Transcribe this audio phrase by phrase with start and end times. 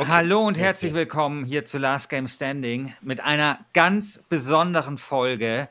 [0.00, 0.12] Okay.
[0.12, 5.68] Hallo und herzlich willkommen hier zu Last Game Standing mit einer ganz besonderen Folge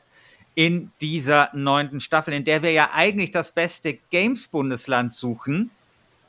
[0.54, 5.72] in dieser neunten Staffel, in der wir ja eigentlich das beste Games-Bundesland suchen.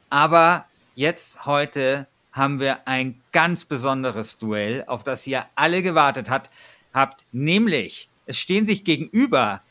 [0.09, 6.49] Aber jetzt heute haben wir ein ganz besonderes Duell, auf das ihr alle gewartet hat,
[6.95, 7.23] habt.
[7.31, 9.61] Nämlich, es stehen sich gegenüber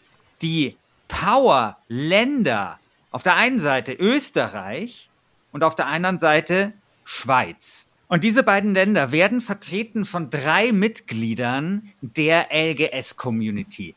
[0.41, 0.77] die
[1.09, 2.79] Power-Länder.
[3.11, 5.11] Auf der einen Seite Österreich
[5.51, 7.90] und auf der anderen Seite Schweiz.
[8.11, 13.95] Und diese beiden Länder werden vertreten von drei Mitgliedern der LGS-Community.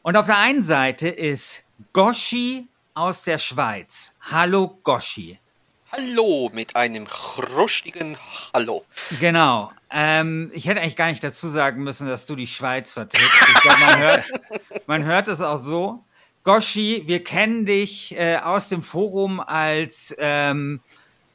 [0.00, 4.12] Und auf der einen Seite ist Goshi aus der Schweiz.
[4.22, 5.38] Hallo Goshi.
[5.92, 8.16] Hallo mit einem chrustigen
[8.54, 8.86] Hallo.
[9.20, 9.70] Genau.
[9.90, 13.30] Ähm, ich hätte eigentlich gar nicht dazu sagen müssen, dass du die Schweiz vertrittst.
[13.46, 14.24] Ich glaube, man hört,
[14.86, 16.02] man hört es auch so.
[16.44, 20.80] Goshi, wir kennen dich äh, aus dem Forum als ähm,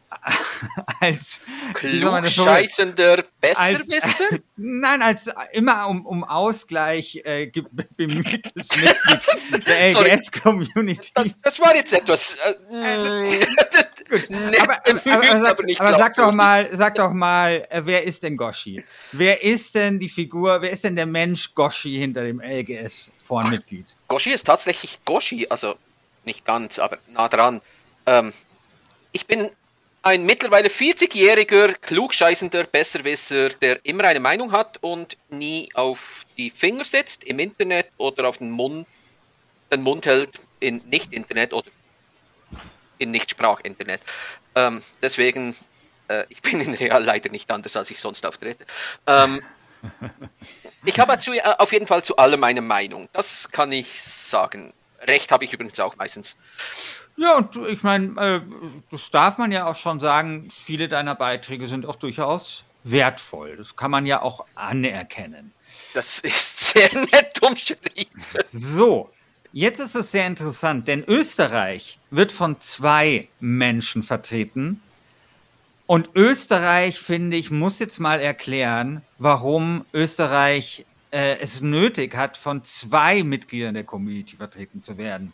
[1.01, 1.41] als
[1.73, 4.25] klugscheißender Besserwisser?
[4.31, 7.51] Als, nein, als immer um, um Ausgleich äh,
[7.95, 11.11] bemühtes Mitglied der LGS-Community.
[11.13, 12.35] Das, das, war jetzt etwas.
[12.71, 13.45] Äh, äh
[14.59, 18.35] aber, aber, aber, sag, aber sag doch mal, sag doch mal, äh, wer ist denn
[18.35, 18.83] Goshi?
[19.11, 23.95] Wer ist denn die Figur, wer ist denn der Mensch Goshi hinter dem LGS-Vormitglied?
[24.07, 25.75] Goshi ist tatsächlich Goshi, also
[26.25, 27.61] nicht ganz, aber nah dran.
[28.05, 28.33] Ähm,
[29.11, 29.49] ich bin
[30.01, 36.85] ein mittlerweile 40-jähriger, klugscheißender Besserwisser, der immer eine Meinung hat und nie auf die Finger
[36.85, 38.87] setzt im Internet oder auf den Mund,
[39.71, 41.69] den Mund hält in Nicht-Internet oder
[42.97, 44.01] in Nicht-Sprach-Internet.
[44.55, 45.55] Ähm, deswegen,
[46.07, 48.65] äh, ich bin in Real leider nicht anders, als ich sonst auftrete.
[49.05, 49.41] Ähm,
[50.85, 53.09] ich habe zu, äh, auf jeden Fall zu allem eine Meinung.
[53.13, 54.73] Das kann ich sagen.
[55.01, 56.35] Recht habe ich übrigens auch meistens.
[57.19, 58.41] Ja, und ich meine, äh,
[58.91, 63.57] das darf man ja auch schon sagen, viele deiner Beiträge sind auch durchaus wertvoll.
[63.57, 65.51] Das kann man ja auch anerkennen.
[65.93, 68.23] Das ist sehr nett umschrieben.
[68.45, 69.09] So,
[69.51, 74.81] jetzt ist es sehr interessant, denn Österreich wird von zwei Menschen vertreten.
[75.87, 82.63] Und Österreich, finde ich, muss jetzt mal erklären, warum Österreich äh, es nötig hat, von
[82.63, 85.33] zwei Mitgliedern der Community vertreten zu werden.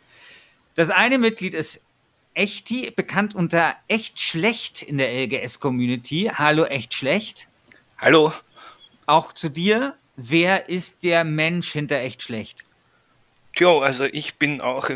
[0.75, 1.85] Das eine Mitglied ist
[2.33, 6.31] Echti, bekannt unter Echt Schlecht in der LGS-Community.
[6.35, 7.47] Hallo, Echt Schlecht.
[7.97, 8.33] Hallo.
[9.05, 9.95] Auch zu dir.
[10.17, 12.65] Wer ist der Mensch hinter Echt Schlecht?
[13.55, 14.89] Tja, also ich bin auch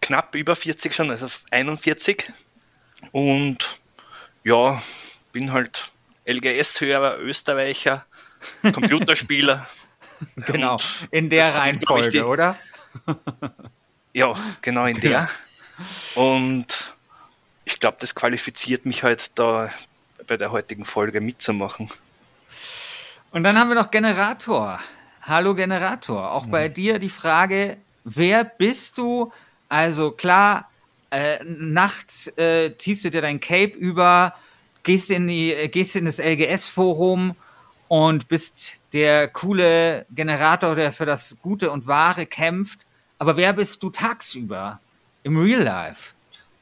[0.00, 2.32] knapp über 40 schon, also 41.
[3.12, 3.80] Und
[4.44, 4.82] ja,
[5.32, 5.92] bin halt
[6.26, 8.06] LGS-Hörer, Österreicher,
[8.62, 9.68] Computerspieler.
[10.46, 10.78] genau,
[11.10, 12.58] in der Reihenfolge, oder?
[14.12, 15.28] Ja, genau in der.
[16.14, 16.94] Und
[17.64, 19.70] ich glaube, das qualifiziert mich halt da
[20.26, 21.90] bei der heutigen Folge mitzumachen.
[23.30, 24.80] Und dann haben wir noch Generator.
[25.22, 26.32] Hallo Generator.
[26.32, 26.50] Auch mhm.
[26.50, 29.32] bei dir die Frage, wer bist du?
[29.68, 30.70] Also klar,
[31.10, 34.34] äh, nachts äh, ziehst du dir dein Cape über,
[34.82, 37.36] gehst in, die, äh, gehst in das LGS-Forum
[37.88, 42.86] und bist der coole Generator, der für das Gute und Wahre kämpft.
[43.18, 44.80] Aber wer bist du tagsüber
[45.24, 46.12] im Real Life?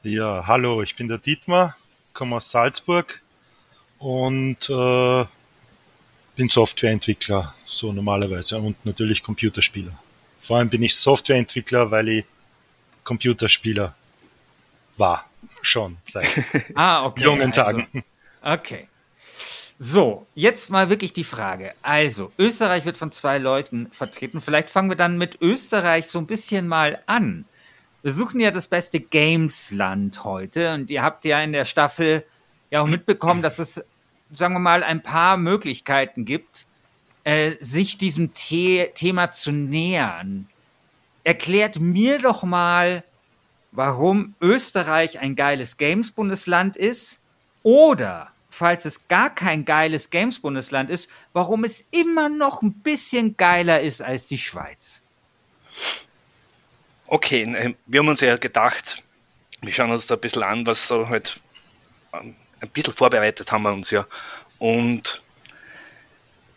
[0.03, 1.75] Ja, hallo, ich bin der Dietmar,
[2.13, 3.21] komme aus Salzburg
[3.99, 5.25] und äh,
[6.35, 9.91] bin Softwareentwickler, so normalerweise, und natürlich Computerspieler.
[10.39, 12.25] Vor allem bin ich Softwareentwickler, weil ich
[13.03, 13.95] Computerspieler
[14.97, 15.29] war,
[15.61, 16.27] schon seit
[16.75, 17.23] ah, okay.
[17.23, 18.03] jungen also, Tagen.
[18.41, 18.87] Okay.
[19.79, 21.73] So, jetzt mal wirklich die Frage.
[21.83, 24.41] Also, Österreich wird von zwei Leuten vertreten.
[24.41, 27.45] Vielleicht fangen wir dann mit Österreich so ein bisschen mal an.
[28.01, 32.25] Wir suchen ja das beste Gamesland heute und ihr habt ja in der Staffel
[32.71, 33.83] ja auch mitbekommen, dass es
[34.31, 36.65] sagen wir mal, ein paar Möglichkeiten gibt,
[37.23, 40.47] äh, sich diesem The Thema zu nähern.
[41.23, 43.03] Erklärt mir doch mal,
[43.71, 47.19] warum Österreich ein geiles Games-Bundesland ist
[47.63, 53.81] oder, falls es gar kein geiles Games-Bundesland ist, warum es immer noch ein bisschen geiler
[53.81, 55.03] ist als die Schweiz.
[57.05, 59.03] Okay, äh, wir haben uns ja gedacht,
[59.61, 61.39] wir schauen uns da ein bisschen an, was so halt
[62.13, 64.07] ähm, ein bisschen vorbereitet haben wir uns ja.
[64.57, 65.21] Und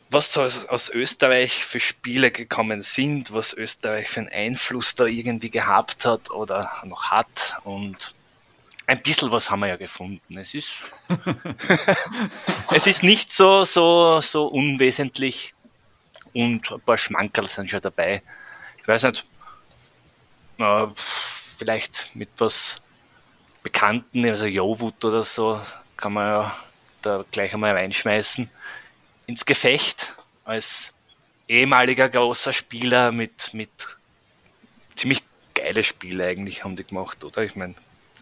[0.09, 5.05] was so aus, aus, Österreich für Spiele gekommen sind, was Österreich für einen Einfluss da
[5.05, 8.15] irgendwie gehabt hat oder noch hat und
[8.91, 10.37] ein bisschen was haben wir ja gefunden.
[10.37, 10.73] Es ist,
[12.73, 15.55] es ist nicht so, so, so unwesentlich
[16.33, 18.21] und ein paar Schmankerl sind schon dabei.
[18.79, 19.25] Ich weiß nicht,
[20.59, 22.83] äh, vielleicht mit was
[23.63, 25.61] Bekannten, also Jowut oder so,
[25.97, 26.57] kann man ja
[27.03, 28.51] da gleich einmal reinschmeißen
[29.27, 30.15] ins Gefecht
[30.45, 30.93] als
[31.47, 33.71] ehemaliger großer Spieler mit, mit
[34.97, 35.23] ziemlich
[35.55, 37.45] geile Spiele eigentlich haben die gemacht, oder?
[37.45, 37.75] Ich meine,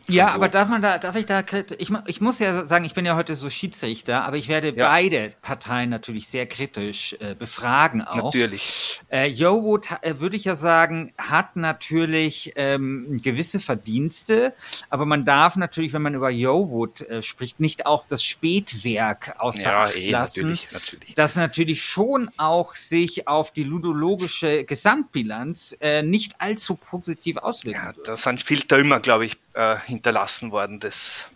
[0.09, 1.43] ja, aber darf man da, darf ich da,
[1.79, 4.89] ich, ich muss ja sagen, ich bin ja heute so Schiedsrichter, aber ich werde ja.
[4.89, 8.25] beide Parteien natürlich sehr kritisch äh, befragen auch.
[8.25, 9.01] Natürlich.
[9.11, 14.55] Äh, Yowood, äh, würde ich ja sagen, hat natürlich ähm, gewisse Verdienste,
[14.91, 19.71] aber man darf natürlich, wenn man über Yowood äh, spricht, nicht auch das Spätwerk außer
[19.71, 21.15] ja, Acht eh, lassen, natürlich, natürlich.
[21.15, 27.93] das natürlich schon auch sich auf die ludologische Gesamtbilanz äh, nicht allzu positiv auswirken Ja,
[28.05, 30.79] da sind Filter immer, glaube ich, äh, hinterlassen worden.
[30.81, 31.29] Das,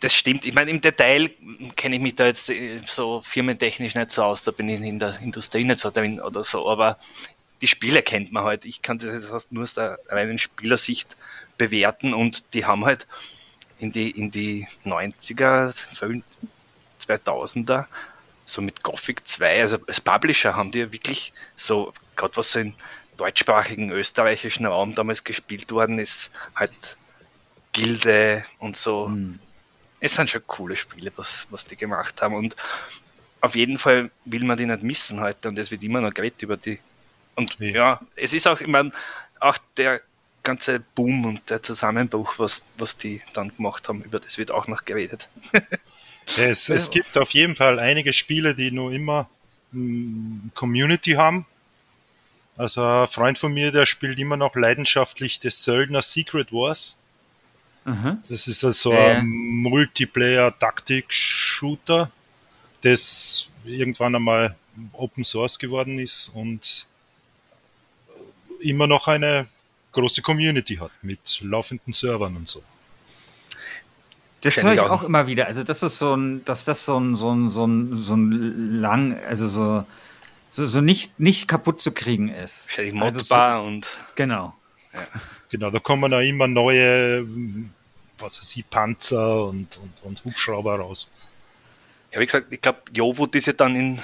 [0.00, 0.44] das stimmt.
[0.46, 1.30] Ich meine, im Detail
[1.76, 4.98] kenne ich mich da jetzt äh, so firmentechnisch nicht so aus, da bin ich in
[4.98, 6.98] der Industrie nicht so drin oder so, aber
[7.60, 8.64] die Spiele kennt man halt.
[8.64, 11.16] Ich kann das nur aus der reinen Spielersicht
[11.56, 13.06] bewerten und die haben halt
[13.78, 15.74] in die, in die 90er,
[17.06, 17.84] 2000er,
[18.46, 22.74] so mit Gothic 2, also als Publisher haben die wirklich so, gerade was so in
[23.16, 26.96] deutschsprachigen österreichischen Raum damals gespielt worden ist, halt
[27.72, 29.08] Gilde und so.
[29.08, 29.38] Mhm.
[30.00, 32.34] Es sind schon coole Spiele, was, was die gemacht haben.
[32.34, 32.56] Und
[33.40, 36.42] auf jeden Fall will man die nicht missen heute und es wird immer noch geredet
[36.42, 36.78] über die.
[37.34, 38.92] Und ja, ja es ist auch, ich meine,
[39.40, 40.00] auch der
[40.42, 44.68] ganze Boom und der Zusammenbruch, was, was die dann gemacht haben, über das wird auch
[44.68, 45.28] noch geredet.
[46.36, 49.28] es, es gibt auf jeden Fall einige Spiele, die nur immer
[50.54, 51.46] Community haben
[52.56, 56.98] also ein Freund von mir, der spielt immer noch leidenschaftlich das Söldner Secret Wars.
[57.84, 58.18] Mhm.
[58.28, 59.18] Das ist also ja.
[59.18, 62.10] ein Multiplayer-Taktik-Shooter,
[62.82, 64.54] das irgendwann einmal
[64.92, 66.86] Open Source geworden ist und
[68.60, 69.48] immer noch eine
[69.92, 72.62] große Community hat mit laufenden Servern und so.
[74.40, 75.46] Das höre ich auch immer wieder.
[75.46, 78.80] Also das ist so ein, dass das so ein, so ein, so ein, so ein
[78.80, 79.84] lang, also so
[80.54, 82.68] so, so nicht, nicht kaputt zu kriegen ist.
[82.68, 83.86] Wahrscheinlich modbar also so, und.
[84.14, 84.54] Genau.
[84.92, 85.00] Ja.
[85.50, 87.26] Genau, da kommen auch immer neue,
[88.18, 91.12] was weiß ich, Panzer und, und, und Hubschrauber raus.
[92.12, 94.00] Ja, wie gesagt, ich glaube, Jowut ist ja dann in,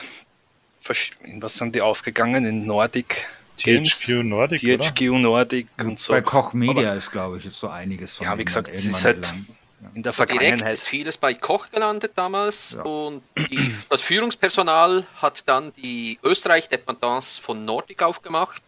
[1.23, 2.45] in, was sind die aufgegangen?
[2.45, 5.19] In Nordic THQ Nordic, THQ oder?
[5.19, 6.13] Nordic und so.
[6.13, 8.85] Bei Koch Media Aber, ist, glaube ich, jetzt so einiges von Ja, wie gesagt, es
[8.85, 9.47] ist halt, lang
[9.95, 10.61] in der Vergangenheit.
[10.61, 12.83] Direkt vieles bei Koch gelandet damals ja.
[12.83, 18.63] und die, das Führungspersonal hat dann die Österreich-Dependance von Nordic aufgemacht,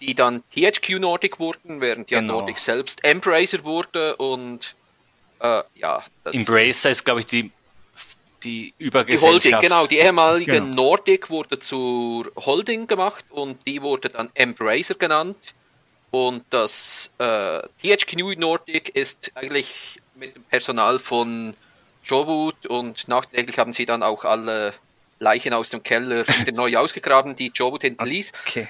[0.00, 2.40] die dann THQ Nordic wurden, während ja genau.
[2.40, 4.74] Nordic selbst Embracer wurde und
[5.40, 6.02] äh, ja.
[6.24, 7.50] Embracer ist, glaube ich, die
[8.44, 9.44] die Übergesellschaft.
[9.44, 9.86] Die Holding, genau.
[9.86, 10.74] Die ehemalige genau.
[10.74, 15.54] Nordic wurde zur Holding gemacht und die wurde dann Embracer genannt.
[16.10, 21.56] Und das äh, THQ Nordic ist eigentlich mit dem Personal von
[22.04, 24.74] Jobut und nachträglich haben sie dann auch alle
[25.18, 28.32] Leichen aus dem Keller wieder neu ausgegraben, die Jobut hinterließ.
[28.46, 28.68] Okay.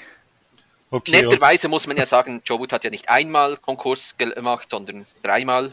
[0.91, 5.73] Okay, Netterweise muss man ja sagen, Jobut hat ja nicht einmal Konkurs gemacht, sondern dreimal.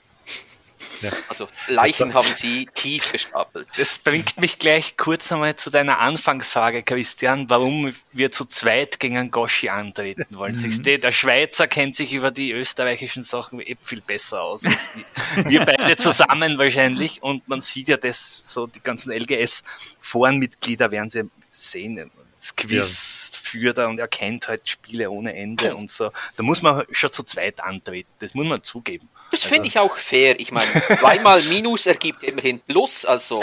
[1.01, 1.12] Ja.
[1.27, 3.67] Also Leichen haben sie tief gestapelt.
[3.77, 9.31] Das bringt mich gleich kurz einmal zu deiner Anfangsfrage, Christian, warum wir zu zweit gegen
[9.31, 10.55] Goschi antreten wollen.
[10.55, 10.83] Mhm.
[10.83, 14.89] Der Schweizer kennt sich über die österreichischen Sachen eben viel besser aus als
[15.36, 17.21] wir beide zusammen wahrscheinlich.
[17.24, 22.12] Und man sieht ja das, so die ganzen LGS-Forenmitglieder werden sie sehen.
[22.41, 26.12] Das Quiz führt er und er kennt halt Spiele ohne Ende und so.
[26.36, 29.07] Da muss man schon zu zweit antreten, das muss man zugeben.
[29.31, 30.38] Das finde ich auch fair.
[30.39, 30.67] Ich meine,
[31.00, 33.41] zweimal Minus ergibt immerhin Plus, also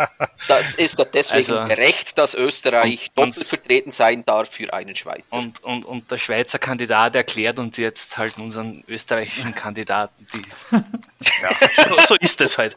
[0.48, 4.72] das ist doch deswegen Also- gerecht, dass Österreich Und- und- doppelt vertreten sein darf für
[4.74, 5.36] einen Schweizer.
[5.36, 10.42] Und, und, und der Schweizer Kandidat erklärt uns jetzt halt unseren österreichischen Kandidaten, die.
[11.42, 12.76] Ja, so, so ist es halt.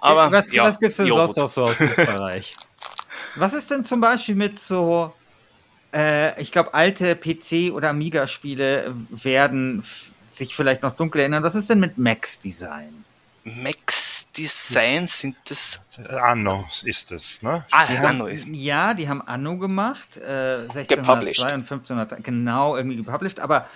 [0.00, 2.54] Aber was, ja, was gibt's denn ja, sonst noch so aus Österreich?
[3.36, 5.12] Was ist denn zum Beispiel mit so,
[5.94, 9.82] äh, ich glaube, alte PC- oder Amiga-Spiele werden
[10.28, 11.42] sich vielleicht noch dunkel erinnern.
[11.42, 13.04] Was ist denn mit Max-Design?
[13.44, 15.80] Max Design sind das.
[16.20, 17.64] Anno ist es, ne?
[17.70, 18.46] Ah, Die Anno haben, ist.
[18.48, 21.44] ja, die haben Anno gemacht, äh, 1602 Gepublished.
[21.44, 23.66] und 1500, genau, irgendwie gepublished, aber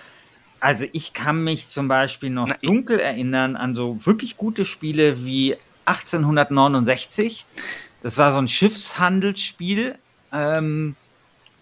[0.59, 5.25] also ich kann mich zum Beispiel noch Na, dunkel erinnern an so wirklich gute Spiele
[5.25, 7.45] wie 1869.
[8.03, 9.95] Das war so ein Schiffshandelsspiel,
[10.33, 10.95] ähm,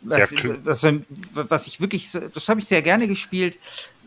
[0.02, 0.32] was,
[0.64, 0.86] was,
[1.34, 3.58] was ich wirklich, so- das habe ich sehr gerne gespielt.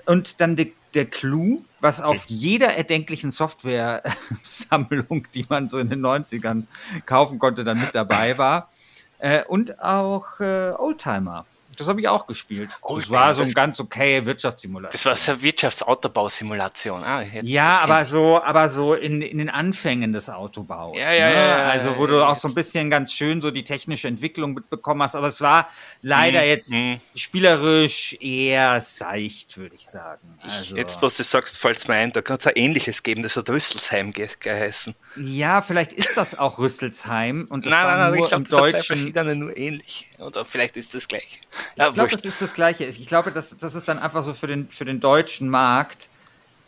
[0.07, 6.01] Und dann der, der Clou, was auf jeder erdenklichen Software-Sammlung, die man so in den
[6.05, 6.65] 90ern
[7.07, 8.71] kaufen konnte, dann mit dabei war.
[9.19, 11.47] Äh, und auch äh, Oldtimer.
[11.79, 12.71] Das habe ich auch gespielt.
[12.71, 14.93] Das Oldtimer, war so ein das- ganz okay Wirtschaftssimulator.
[14.93, 17.03] Das war so eine Wirtschaftsautobausimulation.
[17.05, 18.09] Ah, Ja, das aber ich.
[18.09, 20.97] so, aber so in, in den Anfängen des Autobaus.
[20.99, 21.35] Ja, ja, ne?
[21.35, 25.03] ja, Also, wo du auch so ein bisschen ganz schön so die technische Entwicklung mitbekommen
[25.03, 25.15] hast.
[25.15, 25.69] Aber es war
[26.03, 27.01] leider Mhm, jetzt mhm.
[27.15, 30.39] spielerisch eher seicht, würde ich sagen.
[30.43, 33.37] Also, Jetzt, was du sagst, fällt mir ein, da kann es ein ähnliches geben, das
[33.37, 34.95] hat Rüsselsheim ge geheißen.
[35.17, 38.45] ja, vielleicht ist das auch Rüsselsheim und das nein, war nein, nein, nur ich glaube,
[38.45, 38.97] im das hat zwei Deutschen.
[38.97, 40.09] verschiedene nur ähnlich.
[40.19, 41.41] Oder vielleicht ist das gleich.
[41.77, 42.85] Ja, Ich glaube, das ist das Gleiche.
[42.85, 46.09] Ich glaube, das, das ist dann einfach so für den, für den deutschen Markt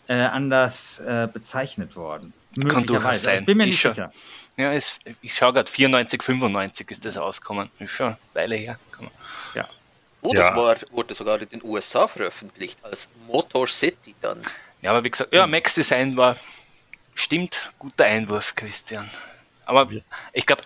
[0.09, 2.33] äh, anders äh, bezeichnet worden.
[2.69, 3.41] Kann durchaus sein.
[3.41, 4.13] Ich bin mir Ich nicht schau- sicher.
[4.57, 7.71] Ja, es, ich schaue gerade, 94, 95 ist das rausgekommen.
[7.81, 8.79] Ist schon eine Weile her.
[9.55, 9.67] Ja.
[10.23, 10.41] oh, Ja.
[10.41, 14.41] das war, wurde sogar in den USA veröffentlicht, als Motor City dann.
[14.83, 16.37] Ja, aber wie gesagt, ja, Max Design war,
[17.15, 19.11] stimmt, guter Einwurf, Christian.
[19.67, 19.89] Aber
[20.33, 20.63] ich glaube,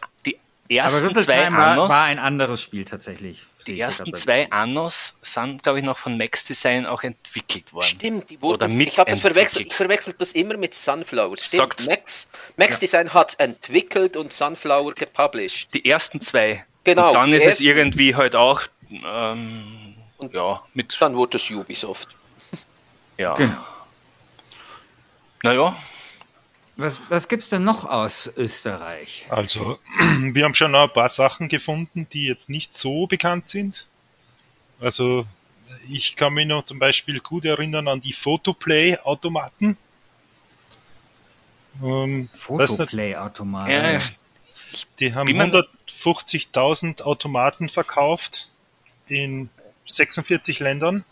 [0.71, 3.43] Aber ersten zwei Annos, war ein anderes Spiel tatsächlich.
[3.67, 7.85] die ersten zwei Annos sind, glaube ich, noch von Max Design auch entwickelt worden.
[7.87, 8.81] Stimmt, die Oder wurden.
[8.81, 9.67] Ich habe das verwechselt.
[9.67, 11.37] Ich verwechsel das immer mit Sunflower.
[11.37, 15.69] Stimmt, Sagt- Max, Max Design hat entwickelt und Sunflower gepublished.
[15.73, 16.65] Die ersten zwei.
[16.85, 17.65] Genau, Und dann ist es ersten.
[17.65, 22.09] irgendwie halt auch, ähm, Und ja, mit, Dann wurde es Ubisoft.
[23.17, 23.35] ja.
[23.35, 23.55] Genau.
[25.43, 25.77] Naja,
[26.79, 29.27] Was, was gibt es denn noch aus Österreich?
[29.31, 29.81] Also,
[30.33, 33.89] wir haben schon noch ein paar Sachen gefunden, die jetzt nicht so bekannt sind.
[34.81, 35.27] Also,
[35.91, 39.77] ich kann mich noch zum Beispiel gut erinnern an die Photoplay-Automaten.
[41.83, 43.69] Ähm, Fotoplay-Automat.
[43.69, 44.01] ja,
[45.01, 48.51] die haben Wie man- 150.000 Automaten verkauft
[49.09, 49.51] in
[49.89, 51.05] 46 Ländern.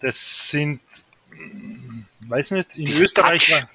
[0.00, 0.80] Das sind,
[2.28, 3.62] weiß nicht, in Diese Österreich Touch.
[3.62, 3.70] war,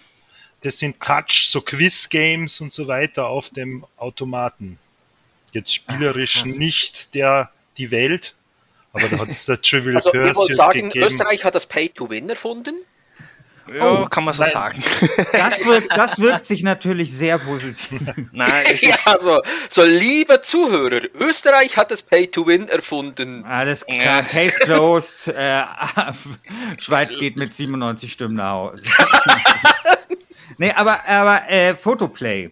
[0.62, 4.80] das sind Touch, so Quiz-Games und so weiter auf dem Automaten.
[5.52, 8.36] Jetzt spielerisch Ach, nicht der, die Welt,
[8.92, 11.06] aber da hat es der Trivial Also, ihr wollt Pursuit sagen, gegeben.
[11.06, 12.76] Österreich hat das Pay-to-Win erfunden?
[13.72, 14.82] Ja kann man so sagen.
[15.32, 18.02] Das wirkt, das wirkt sich natürlich sehr positiv.
[18.32, 23.44] Nein, Ja, ist, also, so liebe Zuhörer, Österreich hat das Pay-to-Win erfunden.
[23.46, 24.22] Alles klar, Ja.
[24.22, 25.28] Case closed.
[25.30, 25.64] Äh,
[26.80, 28.84] Schweiz geht mit 97 Stimmen nach Hause.
[30.58, 32.52] nee, aber, aber äh, Photoplay.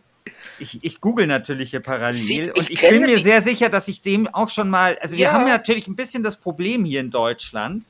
[0.60, 3.88] Ich, ich google natürlich hier parallel Sieht- und ich ich bin mir sehr sicher, dass
[3.88, 5.32] ich dem auch schon mal, also wir Ja.
[5.34, 7.88] haben ja natürlich ein bisschen das Problem hier in Deutschland,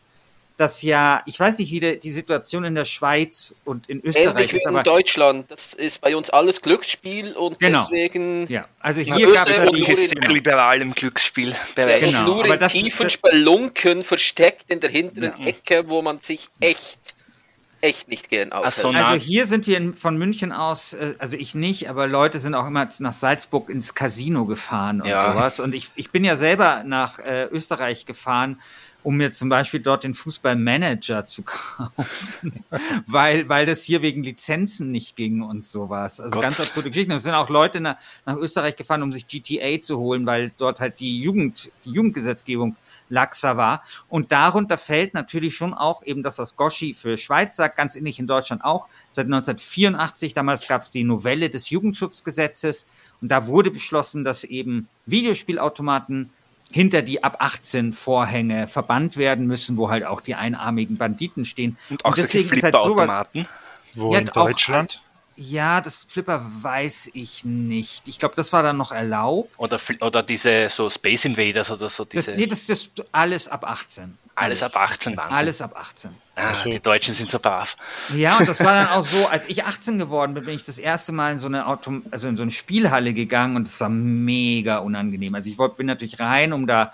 [0.61, 4.27] dass ja, ich weiß nicht, wie die, die Situation in der Schweiz und in Österreich
[4.27, 5.49] Ähnlich wie ist, in Deutschland.
[5.49, 7.79] Das ist bei uns alles Glücksspiel und Genau.
[7.91, 10.93] deswegen ja, also hier gab es Österreich ja und die, nur in- sehr liberal im
[10.93, 12.01] Glücksspielbereich.
[12.03, 16.01] ja, Genau, nur aber in das- tiefen das- Spelunken versteckt in der hinteren Ecke, wo
[16.03, 16.99] man sich echt,
[17.81, 18.75] echt nicht gern aufhält.
[18.75, 22.37] so, Also hier sind wir in, von München aus, äh, also ich nicht, aber Leute
[22.37, 25.31] sind auch immer nach Salzburg ins Casino gefahren und Ja.
[25.33, 25.59] sowas.
[25.59, 28.61] Und ich, ich bin ja selber nach äh, Österreich gefahren,
[29.03, 32.63] um mir zum Beispiel dort den Fußballmanager zu kaufen,
[33.07, 36.19] weil, weil das hier wegen Lizenzen nicht ging und sowas.
[36.19, 36.43] Also Gott.
[36.43, 37.11] ganz absurde Geschichten.
[37.11, 40.79] Es sind auch Leute nach, nach Österreich gefahren, um sich GTA zu holen, weil dort
[40.79, 42.75] halt die Jugend, die Jugendgesetzgebung
[43.09, 43.83] laxer war.
[44.09, 48.19] Und darunter fällt natürlich schon auch eben das, was Goschi für Schweiz sagt, ganz ähnlich
[48.19, 48.87] in Deutschland auch.
[49.11, 52.85] Seit 1984, damals gab es die Novelle des Jugendschutzgesetzes
[53.21, 56.31] und da wurde beschlossen, dass eben Videospielautomaten
[56.71, 61.77] hinter die ab 18 Vorhänge verbannt werden müssen, wo halt auch die einarmigen Banditen stehen.
[61.89, 63.47] Und auch solche deswegen ist halt sowas, Flipperautomaten.
[63.93, 65.01] Wo Ja, in auch- Deutschland?
[65.37, 68.07] Ja, das Flipper weiß ich nicht.
[68.07, 69.49] Ich glaube, das war dann noch erlaubt.
[69.57, 72.37] Oder, oder diese so Space Invaders oder so, Das, diese.
[72.37, 74.17] nee, das ist alles ab 18.
[74.35, 75.37] alles ab 18 Wahnsinn.
[75.37, 76.11] Alles ab 18.
[76.35, 77.75] Ah, Die Deutschen sind so brav.
[78.15, 80.77] Ja, und das war dann auch so, als ich 18 geworden bin, bin ich das
[80.79, 83.89] erste Mal in so eine Auto, also in so eine Spielhalle gegangen und es war
[83.89, 85.35] mega unangenehm.
[85.35, 86.93] Also ich wollte, bin natürlich rein, um da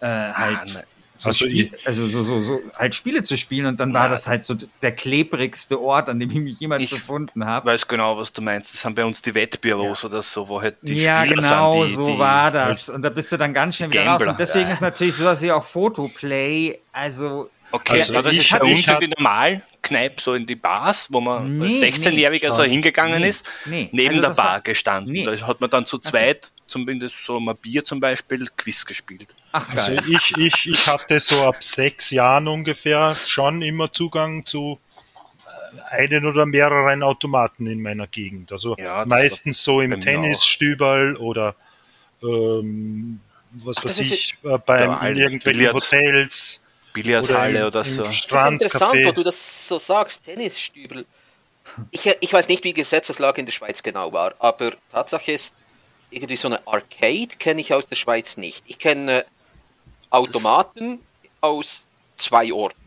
[0.00, 0.84] äh, halt Ah, ne.
[1.18, 4.26] So, Also Spiel, also so, so, so halt Spiele zu spielen und dann war das
[4.28, 7.70] halt so der klebrigste Ort, an dem ich mich jemals Ich befunden Ich habe.
[7.70, 8.72] weiß genau, was du meinst.
[8.72, 11.90] Das sind bei uns die Wettbüros oder so, wo halt die Ja, Spieler genau, sind,
[11.90, 12.88] die, so die war das.
[12.88, 14.18] Und da bist du dann ganz schnell wieder raus.
[14.18, 14.30] Gambler.
[14.30, 14.74] Und deswegen Ja.
[14.74, 18.76] ist natürlich sowas wie auch Photoplay, also Okay, Also also das ich ist bei ich
[18.76, 19.00] uns in hab-
[19.82, 23.46] Normalkneipe, so in die Bars, wo man Nee, als 16-Jähriger nee, so hingegangen Nee, ist,
[23.66, 23.88] nee.
[23.92, 25.12] neben Also der Bar war- gestanden.
[25.12, 25.24] Nee.
[25.24, 29.28] Da hat man dann zu zweit, zumindest so mal Bier zum Beispiel, Quiz gespielt.
[29.52, 30.04] ach Also geil.
[30.08, 34.78] ich, ich, ich hatte so ab sechs Jahren ungefähr schon immer Zugang zu
[35.94, 38.52] äh, einen oder mehreren Automaten in meiner Gegend.
[38.52, 41.54] Also Ja, meistens so im Tennisstüberl oder
[42.22, 43.20] ähm,
[43.52, 45.74] was weiß das ist ich, äh, beim, in irgendwelchen Billard.
[45.74, 48.02] Hotels Billardhalle oder im so.
[48.02, 51.06] Das ist interessant, wo du das so sagst, Tennisstübel.
[51.90, 55.56] Ich, ich weiß nicht, wie Gesetzeslage in der Schweiz genau war, aber Tatsache ist,
[56.10, 58.64] irgendwie so eine Arcade kenne ich aus der Schweiz nicht.
[58.66, 59.26] Ich kenne
[60.10, 61.00] Automaten
[61.40, 62.78] aus zwei Orten.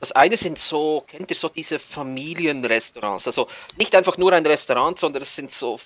[0.00, 3.26] Das eine sind so, kennt ihr so diese Familienrestaurants?
[3.26, 3.48] Also
[3.78, 5.80] nicht einfach nur ein Restaurant, sondern es sind so,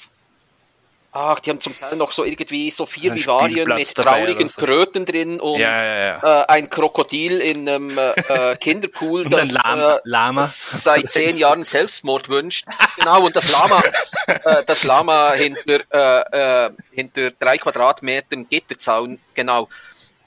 [1.12, 4.61] ach, die haben zum Teil noch so irgendwie so vier Vivarien mit traurigen so.
[4.64, 6.43] Kröten drin und Ja, ja, ja.
[6.43, 8.11] äh, ein Krokodil in einem äh,
[8.52, 10.43] äh, Kinderpool, das Lama- äh, Lama.
[10.43, 12.64] seit zehn Jahren Selbstmord wünscht.
[12.97, 13.83] Genau, und das Lama,
[14.26, 19.69] äh, das Lama hinter, äh, äh, hinter drei Quadratmetern Gitterzaun, genau.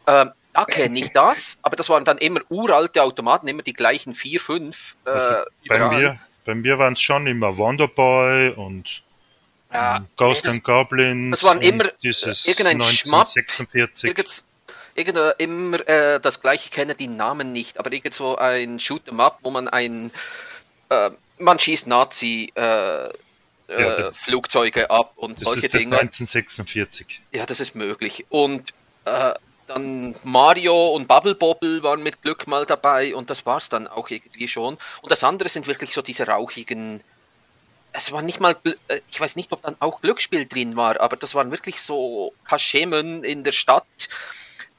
[0.06, 4.14] Ähm, da kenne ich das, aber das waren dann immer uralte Automaten, immer die gleichen
[4.14, 4.96] vier, fünf.
[5.06, 9.02] Äh, Also bei mir, bei mir waren es schon immer Wonderboy und
[9.74, 11.40] Ja, ähm, Ghost and Goblins.
[11.40, 13.28] das waren immer, dieses äh, irgendein Schmapp.
[13.28, 14.10] 1946.
[14.10, 14.44] Irgend,
[14.96, 18.80] irgend, äh, immer äh, das gleiche, ich kenne die Namen nicht, aber irgend so ein
[18.80, 20.12] Shoot'em Up, wo man ein,
[20.90, 23.12] äh, man schießt Nazi äh, äh,
[23.68, 25.98] Ja, Flugzeuge ab und Das solche ist das Dinge.
[25.98, 27.22] 1946.
[27.32, 28.26] Ja, das ist möglich.
[28.30, 28.72] Und
[29.06, 29.34] äh,
[29.68, 34.10] dann Mario und Bubble Bobble waren mit Glück mal dabei und das war's dann auch
[34.10, 34.78] irgendwie schon.
[35.02, 37.02] Und das andere sind wirklich so diese rauchigen.
[37.94, 41.16] Es war nicht mal, äh, ich weiß nicht, ob dann auch Glücksspiel drin war, aber
[41.16, 43.86] das waren wirklich so Kaschemen in der Stadt.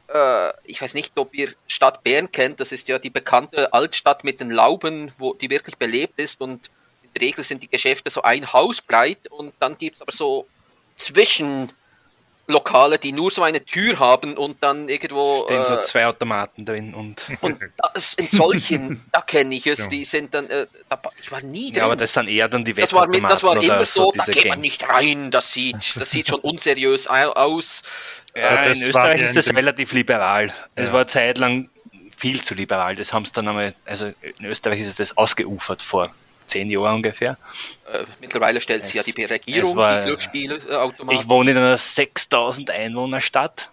[0.08, 2.60] Äh, ich weiß nicht, ob ihr Stadt Bern kennt.
[2.60, 6.70] Das ist ja die bekannte Altstadt mit den Lauben, wo die wirklich belebt ist und
[7.02, 10.46] in der Regel sind die Geschäfte so ein Haus breit und dann gibt's aber so
[10.96, 11.72] zwischen
[12.46, 15.44] Lokale, die nur so eine Tür haben und dann irgendwo.
[15.46, 17.22] Stehen so Äh, zwei Automaten drin und.
[17.40, 17.58] und
[17.94, 19.86] das in solchen, da kenne ich es, Ja.
[19.88, 20.48] die sind dann.
[20.50, 21.78] Äh, da, ich war nie drin.
[21.78, 24.46] Ja, aber das sind eher dann die das war, das war immer so, da geht
[24.48, 27.82] man nicht rein, das sieht, das sieht schon unseriös au- aus.
[28.36, 30.52] Ja, in Österreich ist das relativ liberal.
[30.74, 30.92] Es Ja.
[30.92, 31.70] war zeitlang
[32.16, 32.94] viel zu liberal.
[32.96, 36.12] Das haben sie dann einmal, also in Österreich ist das ausgeufert vor
[36.46, 37.36] zehn Jahren ungefähr.
[37.92, 41.20] Äh, mittlerweile stellt sie ja die Regierung war- die Glücksspielautomaten.
[41.20, 43.70] Ich wohne in einer 6000 Einwohnerstadt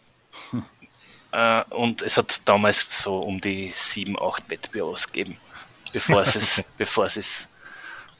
[1.32, 5.38] äh, und es hat damals so um die sieben, acht Bettbüros gegeben,
[5.94, 7.48] bevor es es, bevor es es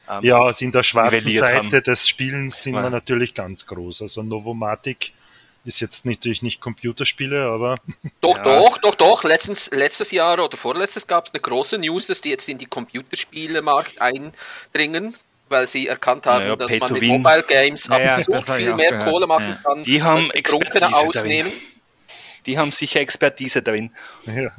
[0.10, 1.70] ähm, Ja, also in der schwarzen Seite haben.
[1.70, 4.04] des Spielens sind wir natürlich ganz groß.
[4.04, 5.14] Also Novomatic
[5.64, 7.76] ist jetzt natürlich nicht Computerspiele, aber
[8.22, 8.44] Doch, Ja.
[8.44, 9.24] doch, doch, doch.
[9.24, 12.66] Letztens, letztes Jahr oder vorletztes gab es eine große News, dass die jetzt in die
[12.66, 15.16] Computerspielemarkt eindringen,
[15.50, 17.04] weil sie erkannt haben, Naja, dass man mit.
[17.04, 19.06] Mobile Games Ja, ja, ab so das hab ich viel mehr gehört.
[19.10, 19.60] Kohle machen Ja.
[19.64, 19.84] kann.
[19.84, 21.52] Die haben als Betrunkene Expertise ausnehmen.
[22.46, 23.92] die haben sicher Expertise darin.
[24.26, 24.52] ja.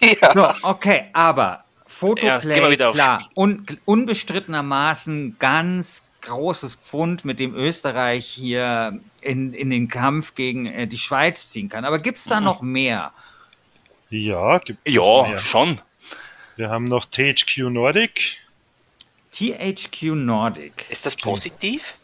[0.00, 0.32] Ja.
[0.62, 8.26] So, okay, aber Ja, Fotoplay, auf klar, un unbestrittenermaßen ganz großes Pfund, mit dem Österreich
[8.26, 11.84] hier in, in den Kampf gegen äh, die Schweiz ziehen kann.
[11.84, 12.30] Aber gibt es Mhm.
[12.30, 13.12] da noch mehr?
[14.10, 15.38] ja, gibt Ja, mehr.
[15.38, 15.80] schon.
[16.56, 18.38] Wir haben noch THQ Nordic.
[19.32, 20.84] THQ Nordic.
[20.88, 21.98] Ist das positiv?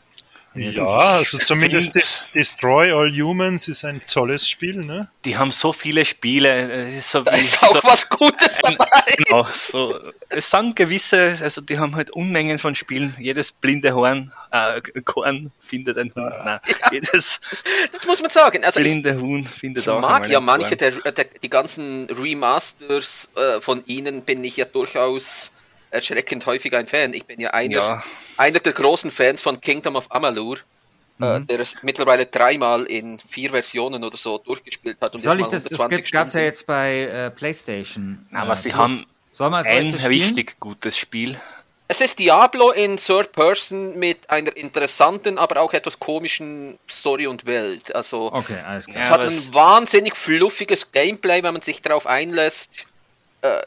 [0.54, 5.08] Ja, also zumindest find- Des- Destroy All Humans ist ein tolles Spiel, ne?
[5.24, 6.70] Die haben so viele Spiele.
[6.70, 9.14] Es ist so Da ist auch so, was Gutes dabei.
[9.16, 13.14] Genau, so, es sind gewisse, also die haben halt Unmengen von Spielen.
[13.18, 16.30] Jedes blinde Horn, äh, Korn findet ein Huhn.
[16.44, 16.60] Nein,
[16.92, 17.40] jedes
[17.90, 18.62] Das muss man sagen.
[18.64, 21.48] Also ich, blinde Huhn findet ich auch mag einmal ja ein manche der, der, die
[21.50, 25.50] ganzen Remasters äh, von ihnen bin ich ja durchaus
[25.92, 27.12] erschreckend häufig ein Fan.
[27.14, 28.04] Ich bin ja einer, Ja.
[28.36, 30.58] einer der großen Fans von Kingdom of Amalur,
[31.20, 31.46] äh, Mhm.
[31.46, 35.14] der es mittlerweile dreimal in vier Versionen oder so durchgespielt hat.
[35.14, 35.64] Und Soll ich jetzt mal das?
[35.64, 38.26] Das 120 gab es ja jetzt bei äh, PlayStation.
[38.32, 39.04] Aber äh, sie haben
[39.38, 41.40] Ein richtig gutes Spiel.
[41.88, 47.44] Es ist Diablo in Third Person mit einer interessanten, aber auch etwas komischen Story und
[47.44, 47.94] Welt.
[47.94, 49.02] Also Okay, alles klar.
[49.02, 52.86] es Ja, hat ein wahnsinnig fluffiges Gameplay, wenn man sich darauf einlässt.
[53.42, 53.60] Äh,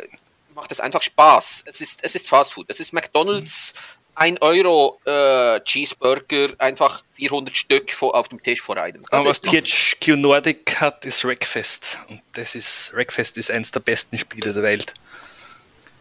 [0.55, 1.65] macht es einfach Spaß.
[1.67, 2.65] Es ist, es ist Fast Food.
[2.69, 3.73] Es ist McDonalds
[4.15, 9.03] 1 Euro äh, Cheeseburger, einfach 400 Stück vor, auf dem Tisch vor einem.
[9.03, 11.99] Das Aber was THQ Nordic hat, ist Wreckfest.
[12.07, 14.93] Und das ist, Wreckfest ist eins der besten Spiele der Welt.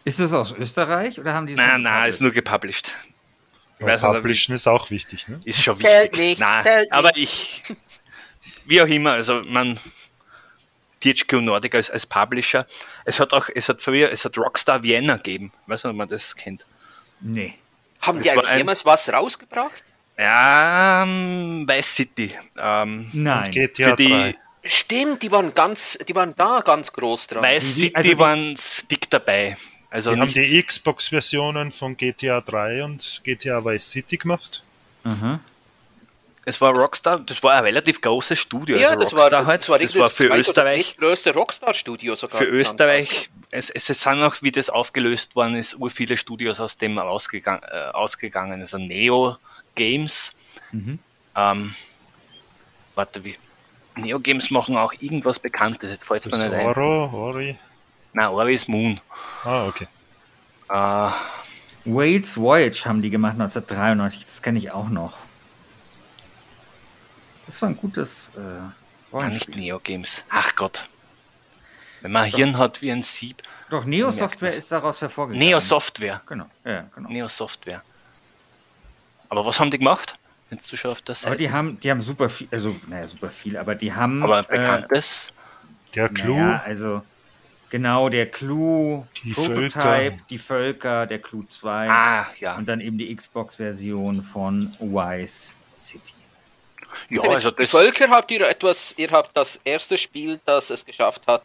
[0.05, 2.91] Ist das aus Österreich oder haben die es Nein, nein, ist nur gepublished.
[3.79, 5.37] Ja, nicht, Publishen ist auch wichtig, ne?
[5.43, 6.19] Ist schon Zählt wichtig.
[6.19, 7.61] nicht, Nein, zählt aber ich,
[8.65, 9.77] wie auch immer, also man,
[11.13, 12.65] THQ Nordic als, als Publisher,
[13.05, 15.51] es hat auch, es hat früher, es hat Rockstar Vienna gegeben.
[15.67, 16.65] Weiß nicht, ob man das kennt.
[17.21, 17.53] Nee.
[18.01, 19.83] Haben die das war eigentlich ein- jemals was rausgebracht?
[20.17, 22.31] Ja, ähm, Vice City.
[22.57, 23.51] Ähm, Nein.
[23.51, 24.35] GTA für die 3.
[24.63, 27.43] Stimmt, die waren ganz, die waren da ganz groß dran.
[27.43, 28.57] Vice Die- City also die- waren
[28.89, 29.57] dick dabei.
[29.91, 34.63] Also Die haben die Xbox-Versionen von GTA 3 und GTA Vice City gemacht.
[35.03, 35.39] Mhm.
[36.45, 38.77] Es war Rockstar, das war ein relativ großes Studio.
[38.77, 39.61] ja, also das war, halt.
[39.61, 40.95] das war, das war für Österreich.
[40.97, 42.37] größte Rockstar-Studio sogar.
[42.39, 42.45] für.
[42.45, 46.99] Österreich, es, es sind auch, wie das aufgelöst worden ist, ur viele Studios aus dem
[46.99, 48.59] rausgegangen, äh, ausgegangen.
[48.59, 49.37] Also Neo
[49.73, 50.33] Games.
[51.35, 51.75] Ähm,
[52.93, 53.35] warte, wie?
[53.95, 56.65] Neo Games machen auch irgendwas Bekanntes, jetzt fällt es mir Das nicht ein.
[56.67, 57.57] Oro, Ori.
[58.13, 58.99] Nein, Ori ist Moon.
[59.43, 59.87] Ah, okay.
[60.69, 61.09] Äh,
[61.85, 64.25] Wales Voyage haben die gemacht 1993.
[64.25, 65.13] Das kenne ich auch noch.
[67.45, 69.55] Das war ein gutes äh, Rollenspiel.
[69.55, 70.23] nicht Neo Games.
[70.29, 70.87] Ach Gott.
[72.01, 73.41] Wenn man ein Hirn hat wie ein Sieb.
[73.69, 75.47] Doch, Neo Software ist daraus hervorgegangen.
[75.47, 76.21] Neo Software.
[76.27, 77.09] Genau, ja, genau.
[77.09, 77.81] Neo Software.
[79.29, 80.17] Aber was haben die gemacht?
[80.49, 81.37] Wenn du schon auf der Aber Seite.
[81.37, 84.21] die haben, die haben super viel, also, naja, super viel, aber die haben.
[84.23, 85.33] Aber äh, bekanntes.
[85.95, 87.01] Der Clou, Naja, also,
[87.69, 90.11] genau, der Clou, Die Prototype, Völker.
[90.29, 92.55] die Völker, der Clou 2 ah, ja.
[92.57, 96.13] und dann eben die Xbox-Version von Wise City.
[97.09, 97.69] Ja, also das.
[97.69, 101.43] Völker habt ihr etwas, ihr habt das erste Spiel, das es geschafft hat,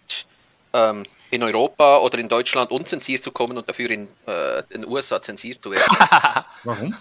[0.72, 5.20] ähm, in Europa oder in Deutschland unzensiert zu kommen und dafür in äh, den USA
[5.20, 5.96] zensiert zu werden.
[6.64, 6.96] Warum?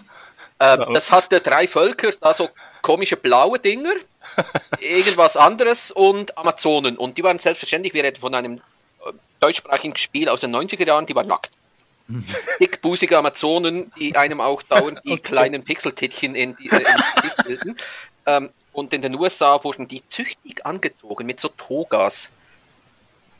[0.60, 2.48] Ähm, das hatte drei Völker, da so
[2.82, 3.94] komische blaue Dinger,
[4.80, 6.98] irgendwas anderes und Amazonen.
[6.98, 11.06] Und die waren selbstverständlich, wir reden von einem äh, deutschsprachigen Spiel aus den 90er Jahren,
[11.06, 11.50] die waren nackt.
[12.58, 16.84] Dickbusige Amazonen, die einem auch dauernd die kleinen Pixeltittchen in die, äh, in
[17.22, 17.76] die bilden.
[18.26, 22.30] Ähm, und in den USA wurden die züchtig angezogen mit so Togas.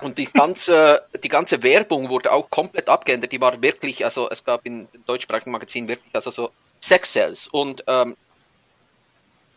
[0.01, 3.33] Und die ganze, die ganze Werbung wurde auch komplett abgeändert.
[3.33, 7.49] Die war wirklich, also es gab in dem deutschsprachigen Magazin wirklich, also so Sex-Cells.
[7.49, 8.16] Und ähm,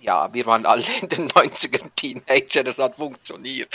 [0.02, 3.70] ja, wir waren alle in den 90ern Teenager, das hat funktioniert.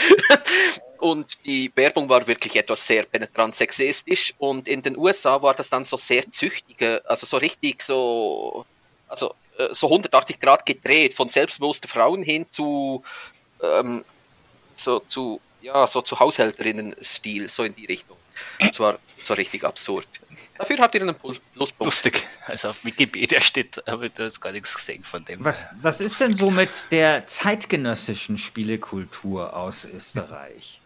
[0.98, 4.34] und die Werbung war wirklich etwas sehr penetrant sexistisch.
[4.38, 8.66] Und in den USA war das dann so sehr züchtige, also so richtig so,
[9.08, 13.02] also äh, so 180 Grad gedreht, von selbstbewussten Frauen hin zu,
[13.62, 14.04] ähm,
[14.74, 18.16] so zu, ja, so zu Haushälterinnen-Stil, so in die Richtung.
[18.60, 20.06] Das war so richtig absurd.
[20.56, 21.84] Dafür habt ihr einen Pl- Pluspunkt.
[21.84, 22.26] Lustig.
[22.46, 25.44] Also auf Wikipedia steht, aber ich da jetzt gar nichts gesehen von dem.
[25.44, 30.80] Was, was ist denn so mit der zeitgenössischen Spielekultur aus Österreich?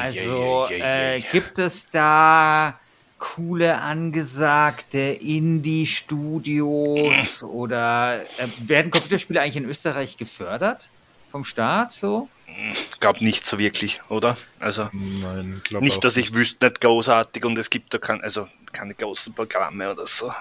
[0.00, 2.78] Also äh, gibt es da
[3.18, 8.26] coole angesagte Indie-Studios oder äh,
[8.60, 10.88] werden Computerspiele eigentlich in Österreich gefördert
[11.30, 12.28] vom Staat so?
[12.72, 14.36] Ich glaube nicht so wirklich, oder?
[14.60, 18.46] Also Nein, glaub nicht, dass ich wüsste, nicht großartig und es gibt da kein, also
[18.72, 20.32] keine großen Programme oder so.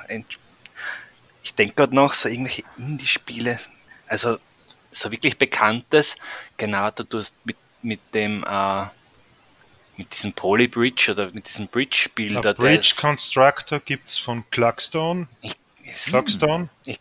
[1.44, 3.60] Ich denke gerade noch, so irgendwelche Indie-Spiele,
[4.08, 4.38] also
[4.92, 6.16] so wirklich bekanntes,
[6.58, 8.86] genau, du hast mit, mit dem, äh,
[9.98, 15.28] mit diesem Polybridge oder mit diesem Bridge-Spiel A da, Bridge Constructor gibt es von Clockstone.
[15.42, 15.56] ich,
[16.06, 16.70] Clockstone.
[16.86, 17.00] Ich-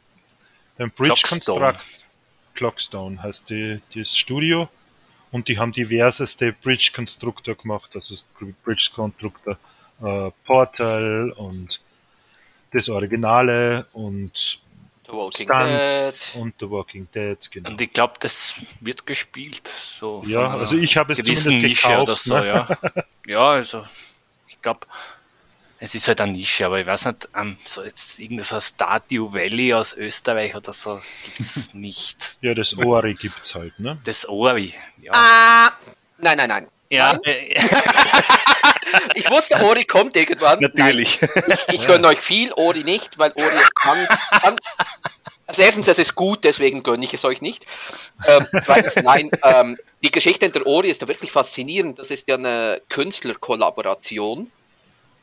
[0.79, 1.61] Den Bridge Clockstone.
[1.61, 2.05] Construct.
[2.55, 4.69] Clockstone heißt die, das Studio.
[5.31, 7.91] Und die haben diverseste Bridge Constructor gemacht.
[7.95, 8.15] Also
[8.65, 9.59] Bridge Constructor
[10.03, 11.81] äh, Portal und
[12.73, 14.61] das Originale und
[15.07, 16.41] The Walking Stunts Dead.
[16.43, 17.71] und The Walking Dead, genau.
[17.71, 19.71] Und ich glaube, das wird gespielt.
[20.01, 22.47] So Ja, also ich habe es gewissen zumindest Nische oder gekauft, so, ne?
[22.47, 22.69] ja.
[23.27, 23.85] Ja, also
[24.49, 24.87] ich glaube,
[25.79, 29.33] es ist halt eine Nische, aber ich weiß nicht, ähm, so jetzt irgendein so Stardew
[29.35, 32.39] Valley aus Österreich oder so gibt es nicht.
[32.41, 33.99] Ja, das Ori gibt's halt, ne?
[34.05, 35.13] Das Ori, ja.
[35.15, 35.73] Ah,
[36.19, 36.69] nein, nein, nein.
[36.89, 37.61] ja, äh,
[39.15, 40.61] Ich wusste, Ori kommt irgendwann.
[40.61, 41.21] natürlich.
[41.21, 44.09] Nein, ich ich gönne euch viel, Ori nicht, weil Ori ganz,
[44.43, 44.61] ganz
[45.47, 47.67] also erstens, es ist gut, deswegen gönne ich es euch nicht.
[48.27, 51.99] Ähm, zweitens, nein, ähm, die Geschichte hinter Ori ist ja wirklich faszinierend.
[51.99, 54.51] Das ist ja eine Künstlerkollaboration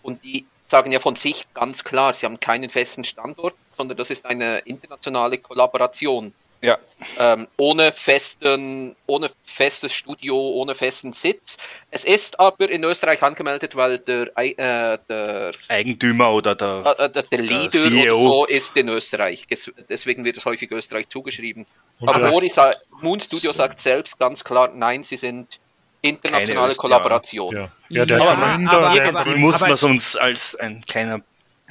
[0.03, 4.09] und die sagen ja von sich ganz klar, sie haben keinen festen Standort, sondern das
[4.09, 6.33] ist eine internationale Kollaboration.
[6.63, 6.77] Ja.
[7.17, 11.57] Ähm, ohne, festen, ohne festes Studio, ohne festen Sitz.
[11.89, 17.23] Es ist aber in Österreich angemeldet, weil der, äh, der Eigentümer oder der, äh, der,
[17.23, 18.01] der Leader CEO.
[18.13, 19.47] oder so ist in Österreich.
[19.89, 21.65] Deswegen wird es häufig Österreich zugeschrieben.
[21.99, 25.59] Und aber der- Mori sa Moon Studio sagt selbst ganz klar, nein, sie sind
[26.01, 27.55] internationale Kollaboration.
[27.55, 30.55] Ja, ja der Ja, Gründer, aber- der, aber- Irgendwie muss aber- man es uns als
[30.55, 31.21] ein kleiner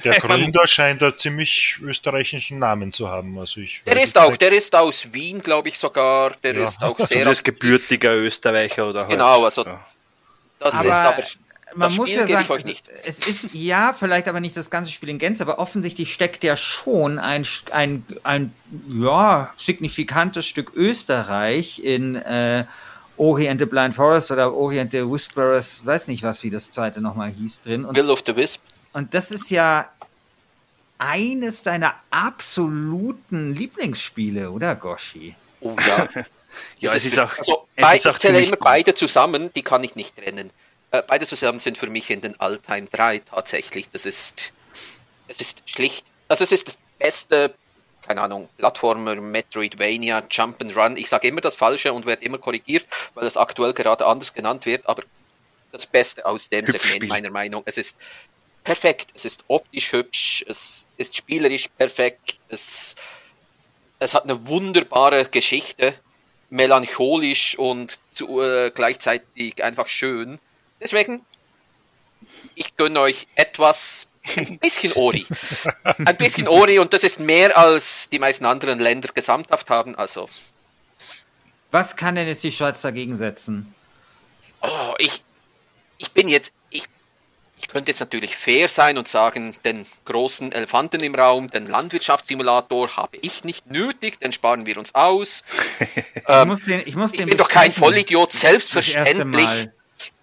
[0.03, 3.37] der Gründer scheint einen ziemlich österreichischen Namen zu haben.
[3.39, 6.31] Also ich Der ist auch, nicht- der ist aus Wien, glaube ich sogar.
[6.43, 6.63] Der Ja.
[6.63, 7.25] ist auch so sehr.
[7.27, 9.11] als gebürtiger Österreicher oder halt.
[9.11, 9.85] Genau, also Ja.
[10.59, 11.23] das Aber ist aber.
[11.75, 12.85] man das muss Spiel ja gebe ich sagen, euch nicht.
[13.03, 16.57] Es, ist ja vielleicht aber nicht das ganze Spiel in Gänze, aber offensichtlich steckt ja
[16.57, 18.53] schon ein, ein, ein
[18.89, 22.65] ja, signifikantes Stück Österreich in äh,
[23.17, 26.71] Ori and the Blind Forest oder Ori and the Whisperers, weiß nicht was, wie das
[26.71, 27.85] zweite nochmal hieß drin.
[27.85, 28.61] Und, Will of the Wisp.
[28.93, 29.89] Und das ist ja
[30.97, 35.35] eines deiner absoluten Lieblingsspiele, oder Goshi?
[35.61, 36.07] Oh ja.
[36.81, 38.65] Ja, Das es ist auch, Also, ich zähle immer gut.
[38.65, 40.51] beide zusammen, die kann ich nicht trennen.
[40.91, 43.89] Äh, beide zusammen sind für mich in den Alpine 3 tatsächlich.
[43.89, 44.51] Das ist,
[45.29, 47.53] es ist schlicht, also es ist das beste,
[48.05, 50.97] keine Ahnung, Plattformer, Metroidvania, Jump'n'Run.
[50.97, 54.65] Ich sage immer das Falsche und werde immer korrigiert, weil es aktuell gerade anders genannt
[54.65, 55.03] wird, aber
[55.71, 56.91] das Beste aus dem Hüpfspiel.
[56.91, 57.63] Segment meiner Meinung.
[57.65, 57.97] Es ist
[58.63, 62.95] perfekt, es ist optisch hübsch, es ist spielerisch perfekt, es,
[63.99, 65.93] es hat eine wunderbare Geschichte,
[66.49, 70.39] melancholisch und zu, äh, gleichzeitig einfach schön.
[70.81, 71.25] Deswegen,
[72.55, 75.25] ich gönne euch etwas, ein bisschen Ori.
[75.83, 79.95] Ein bisschen Ori und das ist mehr als die meisten anderen Länder gesamthaft haben.
[79.95, 80.29] Also,
[81.71, 83.73] Was kann denn jetzt die Schweiz dagegen setzen?
[84.61, 85.23] oh, ich,
[85.97, 86.53] ich bin jetzt,
[87.61, 92.97] ich, könnte jetzt natürlich fair sein und sagen, den großen Elefanten im Raum, den Landwirtschaftssimulator
[92.97, 95.43] habe ich nicht nötig, den sparen wir uns aus.
[96.15, 97.71] ich muss den, ich muss Ich den bin doch kein.
[97.71, 99.73] Vollidiot, Das erste selbstverständlich Mal.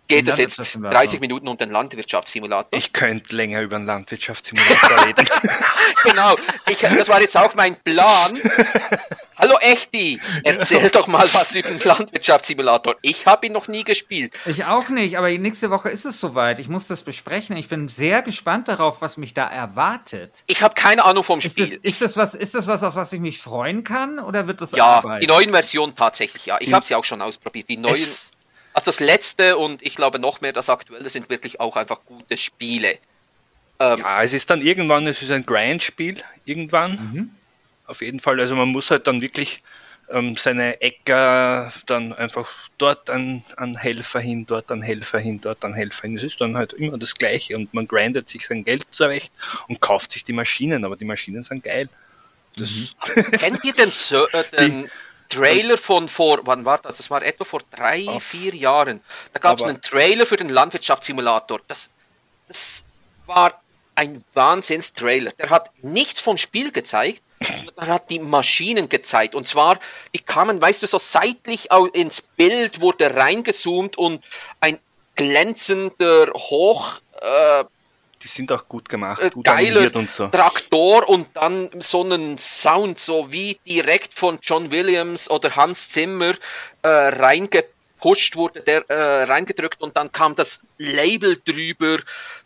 [0.08, 1.00] Geht Den es jetzt Landwirtschaftssimulator.
[1.00, 2.78] 30 Minuten um den Landwirtschaftssimulator.
[2.78, 5.28] Ich könnte länger über einen Landwirtschaftssimulator reden.
[6.04, 6.34] genau,
[6.66, 8.38] ich, das war jetzt auch mein Plan.
[9.36, 12.96] Hallo Echti, erzähl doch mal was über den Landwirtschaftssimulator.
[13.02, 14.34] Ich habe ihn noch nie gespielt.
[14.46, 16.58] Ich auch nicht, aber nächste Woche ist es soweit.
[16.58, 17.56] Ich muss das besprechen.
[17.56, 20.42] Ich bin sehr gespannt darauf, was mich da erwartet.
[20.46, 21.80] Ich habe keine Ahnung vom Ist das, Spiel.
[21.82, 24.18] ist, das was, ist das was, auf was ich mich freuen kann?
[24.18, 25.22] Oder wird das ja, Arbeit?
[25.22, 26.56] die neuen Versionen tatsächlich, ja.
[26.60, 27.68] Ich habe sie auch schon ausprobiert.
[27.68, 28.30] Die neuen, Es-
[28.78, 32.38] also das letzte und ich glaube noch mehr das aktuelle sind wirklich auch einfach gute
[32.38, 32.96] Spiele.
[33.80, 36.92] Ähm, Ja, es ist dann irgendwann, es ist ein Grind-Spiel, irgendwann.
[36.92, 37.30] Mhm.
[37.86, 38.40] Auf jeden Fall.
[38.40, 39.62] Also man muss halt dann wirklich
[40.10, 45.64] ähm, seine Äcker dann einfach dort an, an Helfer hin, dort an Helfer hin, dort
[45.64, 46.16] an Helfer hin.
[46.16, 49.32] Es ist dann halt immer das Gleiche und man grindet sich sein Geld zurecht
[49.68, 51.88] und kauft sich die Maschinen, aber die Maschinen sind geil.
[52.56, 52.70] Das,
[53.32, 54.90] Kennt ihr den, Sö- äh, den
[55.28, 56.96] Trailer von vor, wann war das?
[56.96, 59.02] Das war etwa vor drei, Auf- vier Jahren.
[59.32, 61.60] Da gab es einen Trailer für den Landwirtschaftssimulator.
[61.68, 61.90] Das,
[62.46, 62.84] das
[63.26, 63.60] war
[63.94, 65.32] ein Wahnsinnstrailer.
[65.32, 67.22] Der hat nichts vom Spiel gezeigt,
[67.76, 69.34] er hat die Maschinen gezeigt.
[69.34, 69.78] Und zwar,
[70.14, 74.24] die kamen, weißt du, so seitlich ins Bild wurde reingezoomt und
[74.60, 74.78] ein
[75.14, 77.64] glänzender, hoch äh,
[78.22, 80.28] die sind auch gut gemacht, äh, gut geiler animiert und so.
[80.28, 86.34] Traktor und dann so einen Sound, so wie direkt von John Williams oder Hans Zimmer
[86.82, 91.98] äh, reingepusht wurde, der äh, reingedrückt und dann kam das Label drüber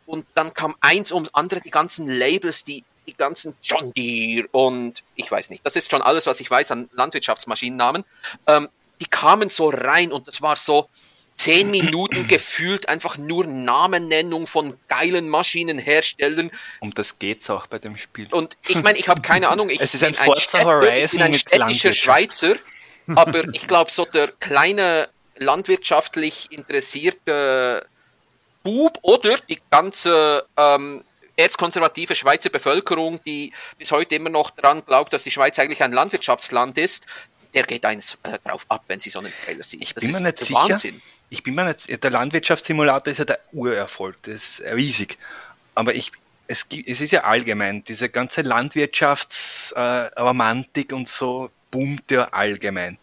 [0.06, 5.02] und dann kam eins ums andere, die ganzen Labels, die die ganzen John Deere und
[5.16, 8.04] ich weiß nicht, das ist schon alles, was ich weiß an Landwirtschaftsmaschinennamen.
[8.46, 8.68] Ähm,
[9.00, 10.88] die kamen so rein und das war so,
[11.35, 16.51] zehn Minuten gefühlt einfach nur Namennennung von geilen Maschinenherstellern.
[16.81, 18.29] Um das geht's auch bei dem Spiel.
[18.31, 21.11] Und ich meine, ich habe keine Ahnung, ich Es ist bin ein Forza Städter, ich
[21.11, 21.92] bin ein städtischer.
[21.92, 22.55] Schweizer,
[23.14, 27.87] aber ich glaube, so der kleine landwirtschaftlich interessierte
[28.62, 31.05] Bub oder die ganze ähm,
[31.37, 35.92] erzkonservative Schweizer Bevölkerung, die bis heute immer noch daran glaubt, dass die Schweiz eigentlich ein
[35.92, 37.07] Landwirtschaftsland ist,
[37.55, 39.83] der geht eins äh, drauf ab, wenn sie so einen Trailer sieht.
[39.83, 40.55] Ich Das bin ist mir nicht sicher.
[40.55, 41.03] Wahnsinn.
[41.31, 45.19] Ich bin mir nicht, der Landwirtschaftssimulator ist ja der Urerfolg, das ist riesig.
[45.75, 46.12] Aber ich,
[46.47, 52.99] es, es ist ja allgemein, diese ganze Landwirtschaftsromantik und so boomt ja allgemein.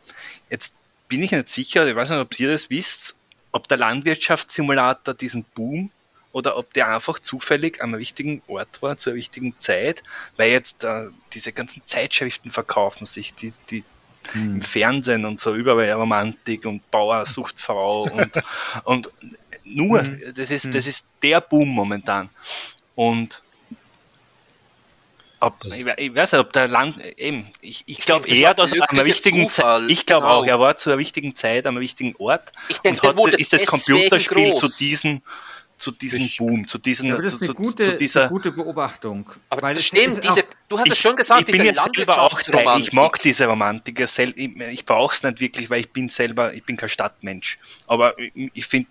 [0.50, 0.76] Jetzt
[1.08, 3.16] bin ich nicht sicher, ich weiß nicht, ob ihr das wisst,
[3.52, 5.90] ob der Landwirtschaftssimulator diesen Boom
[6.32, 10.04] oder ob der einfach zufällig am richtigen Ort war, zur richtigen Zeit,
[10.38, 13.84] weil jetzt äh, diese ganzen Zeitschriften verkaufen sich, die, die
[14.34, 18.44] im Fernsehen und so überall Romantik und Bauer sucht Frau und,
[18.84, 19.10] und
[19.64, 22.30] nur, das ist, das ist der Boom momentan.
[22.96, 23.44] Und
[25.42, 28.82] ob, ich, ich, weiß nicht, ob der Land, eben, ich, ich glaube eher, dass an
[28.90, 30.40] einer wichtigen Zeit, ich glaube genau.
[30.40, 33.40] auch, er war zu einer wichtigen Zeit, an einem wichtigen Ort ich denke, und hat,
[33.40, 35.22] ist das Computerspiel zu diesem,
[35.80, 39.30] zu diesem Boom, zu diesem, ja, das ist eine gute, zu dieser, eine gute Beobachtung.
[39.50, 42.80] Aber weil stimmt, diese, du hast es schon gesagt, ich bin ja selber auch Teil,
[42.80, 46.64] ich mag diese Romantik, ich, ich brauche es nicht wirklich, weil ich bin selber, ich
[46.64, 48.90] bin kein Stadtmensch, aber ich, ich finde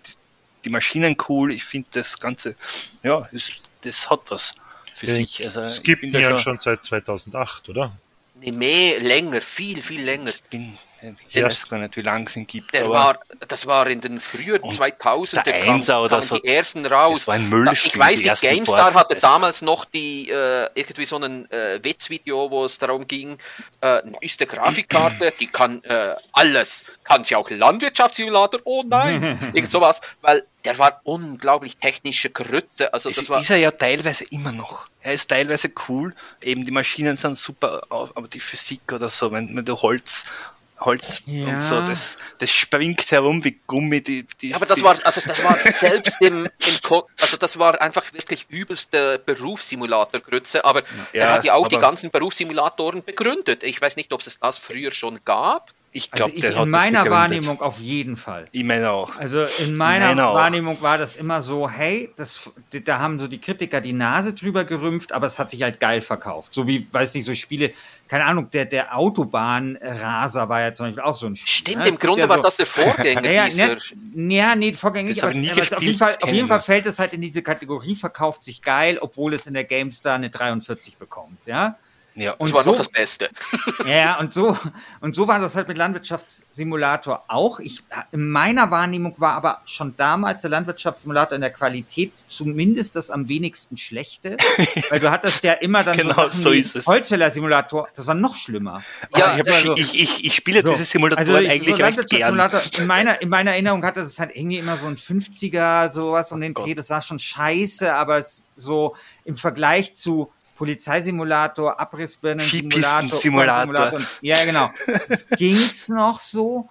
[0.65, 2.55] die Maschinen cool, ich finde das Ganze,
[3.03, 4.55] ja, das, das hat was
[4.95, 5.45] für ja, sich.
[5.45, 7.95] Also, es gibt ihn ja schon seit 2008, oder?
[8.41, 10.31] Nee, mehr, länger, viel, viel länger.
[10.31, 10.77] Ich bin
[11.29, 12.73] ich weiß gar nicht, wie lange es ihn gibt.
[12.73, 16.37] Der war, das war in den frühen 2000 er kam, oder so.
[16.37, 17.19] die ersten raus.
[17.19, 21.05] Das war ein Müllspiel, ich weiß, die, die GameStar hatte damals noch die äh, irgendwie
[21.05, 23.37] so ein äh, Witzvideo, wo es darum ging,
[23.81, 26.85] äh, eine üste Grafikkarte, die kann äh, alles.
[27.03, 28.61] Kann sie auch Landwirtschaftssimulator?
[28.65, 29.39] Oh nein!
[29.53, 32.93] Irgend sowas, weil der war unglaublich technische Grütze.
[32.93, 34.87] Also das ist, war ist er ja teilweise immer noch.
[35.01, 36.13] Er ist teilweise cool.
[36.41, 40.25] Eben die Maschinen sind super, aber die Physik oder so, wenn, wenn du Holz
[40.79, 41.47] Holz ja.
[41.47, 44.01] und so, das, das springt herum wie Gummi.
[44.01, 48.13] Die, die, aber das war, also das war selbst im, im also das war einfach
[48.13, 50.81] wirklich übelste Berufssimulator-Grütze, aber
[51.13, 53.63] ja, er hat ja auch die ganzen Berufssimulatoren begründet.
[53.63, 55.73] Ich weiß nicht, ob es das früher schon gab.
[55.91, 58.45] Ich glaube, also in meiner Wahrnehmung auf jeden Fall.
[58.51, 59.15] Ich meine auch.
[59.15, 62.51] Also in meiner meine Wahrnehmung war das immer so, hey, das,
[62.85, 66.01] da haben so die Kritiker die Nase drüber gerümpft, aber es hat sich halt geil
[66.01, 66.53] verkauft.
[66.53, 67.71] So wie, weiß nicht, so Spiele,
[68.07, 71.73] keine Ahnung, der, der Autobahnraser war ja zum Beispiel auch so ein Spiel.
[71.73, 71.89] Stimmt, ne?
[71.89, 73.31] im Grunde ja war so, das der Vorgänger.
[73.31, 73.75] ja, ja,
[74.13, 75.23] ja, nee, Vorgänger nicht.
[75.23, 77.95] Aber, nie aber auf, jeden Fall, auf jeden Fall fällt es halt in diese Kategorie,
[77.95, 81.77] verkauft sich geil, obwohl es in der GameStar eine 43 bekommt, ja.
[82.19, 83.29] Ja, und das war so, noch das Beste.
[83.85, 84.57] Ja, und so,
[84.99, 87.59] und so war das halt mit Landwirtschaftssimulator auch.
[87.59, 93.09] Ich, in meiner Wahrnehmung war aber schon damals der Landwirtschaftssimulator in der Qualität zumindest das
[93.09, 94.35] am wenigsten schlechte,
[94.89, 96.85] weil du hattest ja immer dann genau, so, so.
[96.85, 98.83] Holzfäller-Simulator, das war noch schlimmer.
[99.15, 102.39] Ja, ich, also, ich, ich, ich, spiele so, diese Simulatoren also eigentlich so recht gern.
[102.77, 106.41] In meiner, in meiner Erinnerung hatte es halt irgendwie immer so ein 50er, sowas um
[106.41, 108.23] den Dreh, das war schon scheiße, aber
[108.55, 113.17] so im Vergleich zu Polizeisimulator, Abrissbirnen-Simulator.
[113.17, 114.01] Simulator.
[114.19, 114.69] Ja, genau.
[115.37, 116.69] Ging's noch so?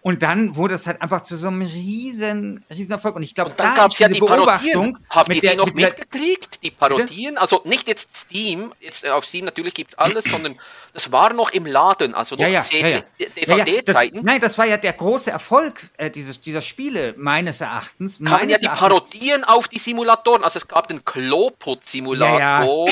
[0.00, 3.16] Und dann wurde es halt einfach zu so einem riesen, riesen Erfolg.
[3.16, 4.96] Und ich glaube, da gab es ja die Parodien.
[5.10, 6.62] Habt ihr die noch mit mitgekriegt?
[6.62, 7.30] Die Parodien?
[7.30, 7.40] Bitte?
[7.40, 10.56] Also nicht jetzt Steam, jetzt äh, auf Steam natürlich gibt es alles, sondern
[10.94, 14.24] das war noch im Laden, also noch ja, ja, ja, DVD-Zeiten.
[14.24, 18.18] Nein, das war ja der große Erfolg äh, dieses, dieser Spiele, meines Erachtens.
[18.24, 20.42] Kamen ja die Parodien auf die Simulatoren.
[20.44, 22.88] Also es gab den Kloput-Simulator.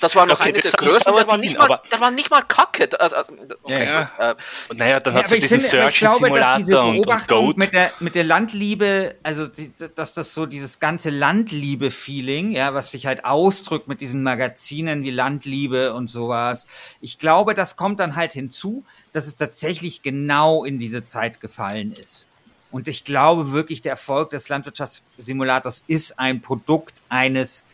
[0.00, 1.14] Das war noch okay, einer der größten.
[1.16, 2.88] Der war, nicht mal, der war nicht mal kacke.
[3.00, 4.34] Also, also okay, ja, äh,
[4.74, 7.56] naja, dann hat es diesen Search-Simulator und, und Goat.
[7.56, 12.90] Mit der, mit der Landliebe, also die, dass das so dieses ganze Landliebe-Feeling, ja, was
[12.90, 16.66] sich halt ausdrückt mit diesen Magazinen wie Landliebe und sowas.
[17.00, 21.92] Ich glaube, das kommt dann halt hinzu, dass es tatsächlich genau in diese Zeit gefallen
[21.92, 22.26] ist.
[22.70, 27.66] Und ich glaube wirklich, der Erfolg des Landwirtschaftssimulators ist ein Produkt eines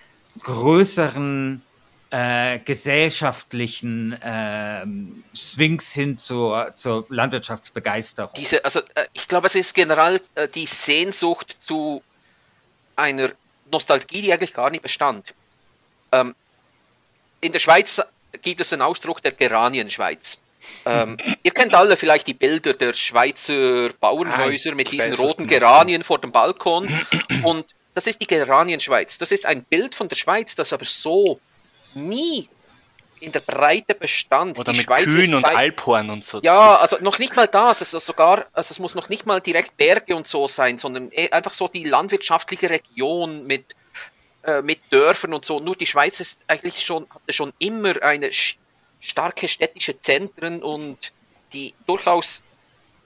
[0.42, 1.62] größeren
[2.10, 4.84] äh, gesellschaftlichen äh,
[5.36, 8.34] Swings hin zur, zur Landwirtschaftsbegeisterung.
[8.36, 12.02] Diese, also äh, ich glaube, es ist generell äh, die Sehnsucht zu
[12.96, 13.30] einer
[13.70, 15.34] Nostalgie, die eigentlich gar nicht bestand.
[16.12, 16.34] Ähm,
[17.40, 18.00] in der Schweiz
[18.42, 20.38] gibt es einen Ausdruck der Geranienschweiz.
[20.86, 26.18] Ähm, ihr kennt alle vielleicht die Bilder der Schweizer Bauernhäuser mit diesen roten Geranien vor
[26.18, 26.88] dem Balkon.
[27.42, 29.18] Und das ist die Geranienschweiz.
[29.18, 31.40] Das ist ein Bild von der Schweiz, das aber so
[31.94, 32.48] nie
[33.20, 34.58] in der Breite bestand.
[34.58, 36.40] Oder die mit Schweiz Kühen und Alphorn und so.
[36.42, 37.80] Ja, also noch nicht mal das.
[37.80, 41.10] Es, ist sogar, also es muss noch nicht mal direkt Berge und so sein, sondern
[41.12, 43.74] eh einfach so die landwirtschaftliche Region mit
[44.44, 45.60] äh, mit Dörfern und so.
[45.60, 48.30] Nur die Schweiz ist eigentlich schon, hatte schon immer eine
[49.00, 51.12] starke städtische Zentren und
[51.52, 52.44] die durchaus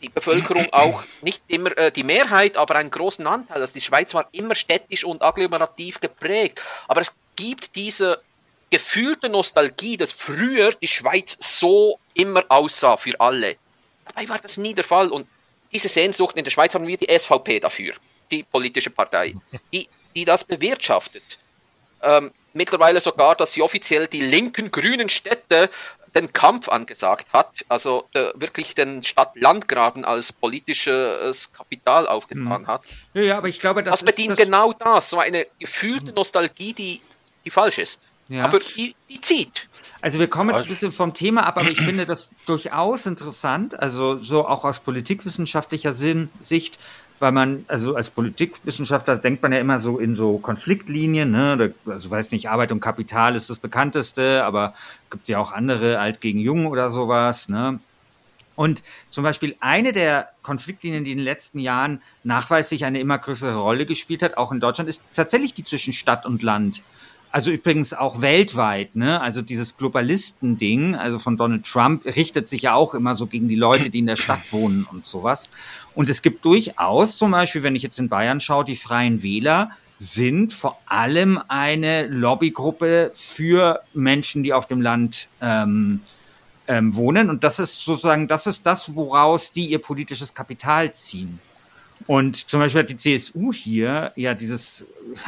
[0.03, 3.61] die Bevölkerung auch nicht immer äh, die Mehrheit, aber einen großen Anteil.
[3.61, 6.63] Also die Schweiz war immer städtisch und agglomerativ geprägt.
[6.87, 8.21] Aber es gibt diese
[8.73, 13.57] gefühlte Nostalgie, dass früher die Schweiz so immer aussah für alle.
[14.07, 15.09] Dabei war das nie der Fall.
[15.09, 15.29] Und
[15.73, 17.95] diese Sehnsucht in der Schweiz haben wir die SVP dafür,
[18.31, 19.35] die politische Partei.
[19.73, 21.39] Die die das bewirtschaftet.
[22.03, 25.71] Ähm, mittlerweile sogar, dass sie offiziell die linken grünen Städte
[26.15, 32.67] den Kampf angesagt hat, also äh, wirklich den Stadt-Landgraben als politisches Kapital aufgetan hm.
[32.67, 32.83] hat.
[33.15, 36.75] Ja, ja, aber ich glaube, das, das bedient das genau das, so eine gefühlte Nostalgie,
[36.75, 37.01] die,
[37.47, 38.03] die falsch ist.
[38.33, 38.45] Ja.
[38.45, 39.69] Aber die, die zieht.
[40.01, 43.79] Also wir kommen jetzt ein bisschen vom Thema ab, aber ich finde das durchaus interessant,
[43.79, 46.79] also so auch aus politikwissenschaftlicher Sinn, Sicht,
[47.21, 51.73] weil man, also als Politikwissenschaftler denkt man ja immer so in so Konfliktlinien, ne?
[51.87, 54.75] also weiß nicht, Arbeit und Kapital ist das bekannteste, aber
[55.09, 57.79] gibt es ja auch andere, alt gegen jung oder sowas, ne?
[58.55, 63.57] Und zum Beispiel eine der Konfliktlinien, die in den letzten Jahren nachweislich eine immer größere
[63.57, 66.83] Rolle gespielt hat, auch in Deutschland, ist tatsächlich die zwischen Stadt und Land.
[67.33, 69.19] Also übrigens auch weltweit, ne?
[69.21, 73.57] Also dieses Globalisten-Ding, also von Donald Trump, richtet sich ja auch immer so gegen die
[73.57, 75.49] Leute, die in der Stadt wohnen und sowas.
[75.95, 79.71] Und es gibt durchaus zum Beispiel, wenn ich jetzt in Bayern schaue, die Freien Wähler
[79.97, 86.01] sind vor allem eine Lobbygruppe für Menschen, die auf dem Land ähm,
[86.69, 87.31] ähm, wohnen.
[87.31, 91.39] Und das ist sozusagen, das ist das, woraus die ihr politisches Kapital ziehen.
[92.07, 94.87] Und zum Beispiel hat die CSU hier ja dieses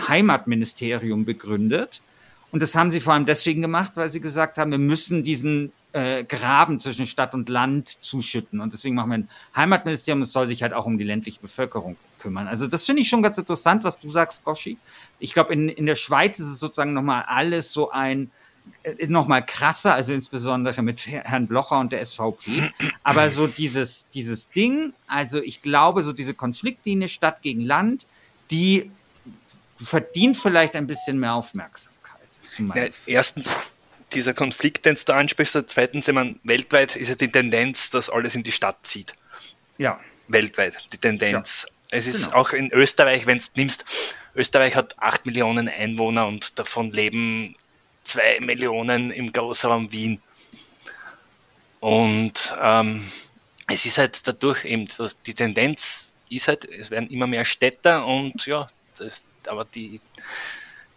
[0.08, 2.00] Heimatministerium begründet.
[2.50, 5.72] Und das haben sie vor allem deswegen gemacht, weil sie gesagt haben, wir müssen diesen
[5.92, 8.60] äh, Graben zwischen Stadt und Land zuschütten.
[8.60, 11.96] Und deswegen machen wir ein Heimatministerium, das soll sich halt auch um die ländliche Bevölkerung
[12.18, 12.46] kümmern.
[12.46, 14.78] Also das finde ich schon ganz interessant, was du sagst, Goshi.
[15.18, 18.30] Ich glaube, in, in der Schweiz ist es sozusagen nochmal alles so ein,
[18.82, 22.70] äh, nochmal krasser, also insbesondere mit Herrn Blocher und der SVP.
[23.02, 28.06] Aber so dieses, dieses Ding, also ich glaube, so diese Konfliktlinie Stadt gegen Land,
[28.50, 28.90] die
[29.82, 31.92] verdient vielleicht ein bisschen mehr Aufmerksamkeit.
[32.74, 33.56] Ja, erstens,
[34.12, 38.34] dieser Konflikt, den du ansprichst, zweitens, ich meine, weltweit ist ja die Tendenz, dass alles
[38.34, 39.14] in die Stadt zieht.
[39.78, 39.98] Ja.
[40.28, 41.66] Weltweit, die Tendenz.
[41.66, 41.74] Ja.
[41.90, 42.36] Es ist genau.
[42.38, 43.84] auch in Österreich, wenn du nimmst,
[44.34, 47.56] Österreich hat 8 Millionen Einwohner und davon leben
[48.04, 50.22] zwei Millionen im Großraum Wien.
[51.80, 53.04] Und ähm,
[53.68, 54.88] es ist halt dadurch eben,
[55.26, 58.66] die Tendenz ist halt, es werden immer mehr Städter und ja,
[58.98, 60.00] das, aber die,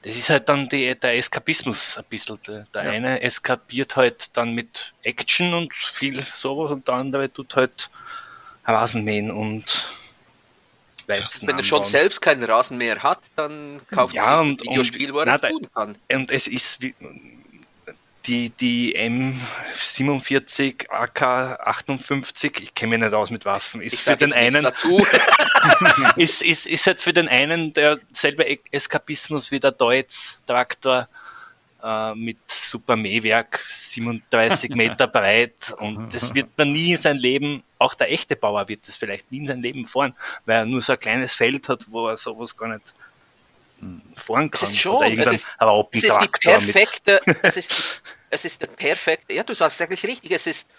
[0.02, 2.40] das ist halt dann die, der Eskapismus ein bisschen.
[2.48, 2.92] Der, der ja.
[2.92, 7.90] eine eskapiert halt dann mit Action und viel sowas und der andere tut halt
[8.66, 9.88] Rasenmähen und
[11.08, 15.14] Weizen Wenn er schon selbst keinen Rasenmäher hat, dann kauft ja, er sich ein Videospiel,
[15.14, 15.98] wo er das tun kann.
[16.12, 16.94] Und es ist wie,
[18.28, 24.66] die, die M47 AK58, ich kenne mich nicht aus mit Waffen, ist für den einen
[26.18, 31.08] ist, ist, ist halt für den einen der selbe Eskapismus wie der Deutz Traktor
[31.84, 37.64] äh, mit Super Mähwerk, 37 Meter breit und das wird man nie in sein Leben,
[37.80, 40.16] auch der echte Bauer wird das vielleicht nie in sein Leben fahren,
[40.46, 42.94] weil er nur so ein kleines Feld hat, wo er sowas gar nicht
[44.16, 44.64] fahren kann.
[44.64, 45.48] Es ist schon, es ist,
[45.92, 50.32] es ist die perfekte, es ist, es ist der perfekte, ja, du sagst eigentlich richtig,
[50.32, 50.70] es ist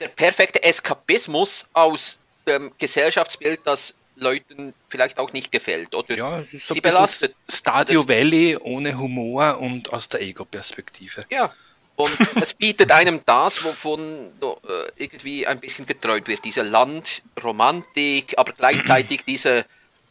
[0.00, 6.80] der perfekte Eskapismus aus dem Gesellschaftsbild, das Leuten vielleicht auch nicht gefällt oder ja, sie
[6.80, 7.34] belastet.
[7.48, 11.24] Stadio Valley ohne Humor und aus der Ego-Perspektive.
[11.30, 11.52] Ja,
[11.96, 14.56] und es bietet einem das, wovon äh,
[14.96, 19.64] irgendwie ein bisschen geträumt wird, diese Landromantik, aber gleichzeitig diese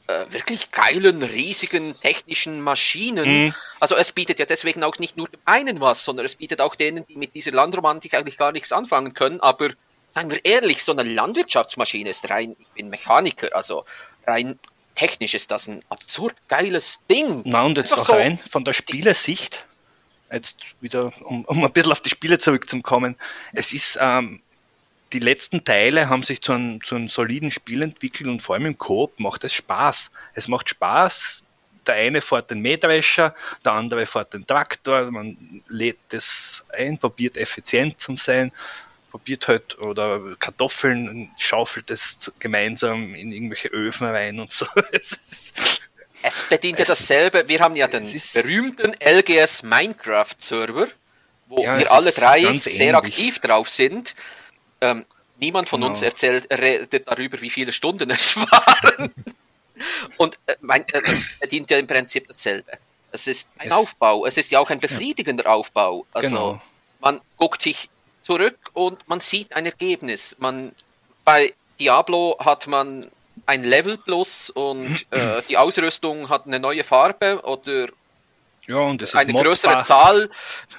[0.08, 3.46] äh, wirklich geilen, riesigen technischen Maschinen.
[3.46, 3.54] Mhm.
[3.80, 6.76] Also es bietet ja deswegen auch nicht nur dem einen was, sondern es bietet auch
[6.76, 9.70] denen, die mit dieser Landromantik eigentlich gar nichts anfangen können, aber
[10.12, 13.86] Seien wir ehrlich, so eine Landwirtschaftsmaschine ist rein, ich bin Mechaniker, also
[14.28, 14.60] rein
[14.96, 17.44] technisch ist das ein absurd geiles Ding.
[17.46, 19.66] Na und jetzt auch so rein von der Spielersicht,
[20.32, 23.16] jetzt wieder, um, um ein bisschen auf die Spiele zurückzukommen,
[23.54, 24.42] es ist, ähm,
[25.14, 28.66] die letzten Teile haben sich zu einem, zu einem soliden Spiel entwickelt und vor allem
[28.66, 30.12] im Coop macht es Spaß.
[30.34, 31.44] Es macht Spaß,
[31.86, 33.36] der eine fährt den Mähdrescher,
[33.66, 38.52] der andere fährt den Traktor, man lädt das ein, probiert effizient zu sein
[39.12, 44.66] probiert halt oder Kartoffeln, schaufelt es gemeinsam in irgendwelche Öfen rein und so.
[46.24, 47.48] es bedient ja dasselbe.
[47.48, 48.04] Wir haben ja den
[48.34, 50.88] berühmten LGS Minecraft Server,
[51.48, 54.16] wo ja, wir alle drei sehr aktiv drauf sind.
[54.80, 55.06] Ähm,
[55.40, 55.92] niemand von genau.
[55.92, 59.14] uns erzählt redet darüber, wie viele Stunden es waren.
[60.18, 62.72] Und äh, mein, äh, es bedient ja im Prinzip dasselbe.
[63.12, 64.26] Es ist ein es, Aufbau.
[64.26, 65.52] Es ist ja auch ein befriedigender ja.
[65.52, 66.06] Aufbau.
[66.14, 66.62] Also genau.
[67.02, 67.90] man guckt sich
[68.22, 70.36] zurück und man sieht ein Ergebnis.
[70.40, 70.74] Man,
[71.26, 73.10] bei Diablo hat man
[73.46, 77.88] ein Level plus und äh, die Ausrüstung hat eine neue Farbe oder
[78.68, 80.30] ja, und eine größere Zahl.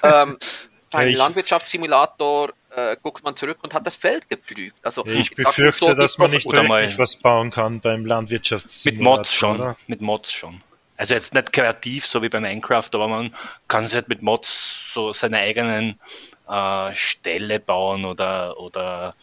[0.01, 0.37] Ähm,
[0.91, 4.77] beim Landwirtschaftssimulator äh, guckt man zurück und hat das Feld gepflügt.
[4.83, 9.17] Also, ich befürchte, so, dass man nicht wirklich was bauen kann beim Landwirtschaftssimulator.
[9.17, 9.59] Mit Mods schon.
[9.59, 9.75] Oder?
[9.87, 10.61] Mit Mods schon.
[10.95, 13.33] Also jetzt nicht kreativ, so wie bei Minecraft, aber man
[13.67, 15.99] kann sich halt mit Mods so seine eigenen
[16.47, 19.15] äh, Ställe bauen oder, oder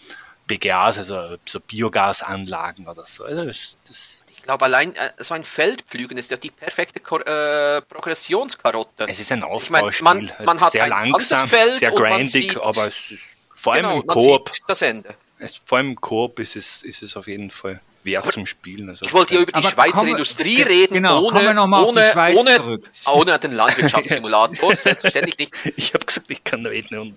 [0.46, 3.24] BGAs, also so Biogasanlagen oder so.
[3.24, 7.18] Also das, das ich glaube, allein äh, so ein Feldpflügen ist ja die perfekte Ko
[7.18, 9.06] äh, Progressionskarotte.
[9.06, 9.90] Es ist ein Aufbauspiel.
[9.90, 13.22] Ich mein, man, man hat sehr langsam, sehr grindig, sieht, aber es ist
[13.54, 14.50] vor allem genau, im Coop.
[14.66, 15.14] Das Ende.
[15.38, 18.88] Es, vor allem im Coop ist es, ist es auf jeden Fall wert zum Spielen.
[18.90, 21.51] Also Ich wollte ja über die Schweizer kommen- Industrie reden, genau, ohne,
[21.86, 22.90] ohne, Schweiz ohne, zurück.
[23.07, 25.55] ohne den Landwirtschaftssimulator, selbstverständlich nicht.
[25.76, 27.16] ich habe gesagt, ich kann reden und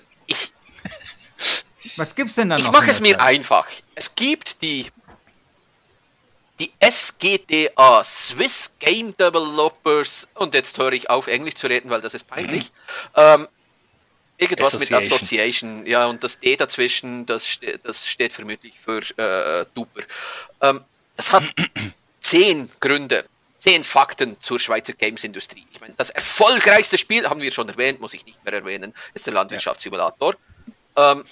[1.95, 2.65] Was gibt's denn da noch?
[2.65, 3.21] Ich mache es mir Schweiz?
[3.23, 3.67] einfach.
[3.95, 4.87] Es gibt die,
[6.59, 12.13] die SGDA, Swiss Game Developers, und jetzt höre ich auf, Englisch zu reden, weil das
[12.13, 12.71] ist peinlich.
[13.15, 13.47] Ähm,
[14.37, 15.85] irgendwas mit Association.
[15.85, 20.01] Ja, und das D dazwischen, das, ste das steht vermutlich für äh, Duper.
[20.61, 20.81] Ähm,
[21.15, 21.43] das hat
[22.19, 23.25] zehn Gründe,
[23.57, 25.65] zehn Fakten zur Schweizer Games-Industrie.
[25.71, 29.25] Ich meine, das erfolgreichste Spiel, haben wir schon erwähnt, muss ich nicht mehr erwähnen, ist
[29.25, 30.35] der Landwirtschaftssimulator.
[30.95, 31.23] Ähm,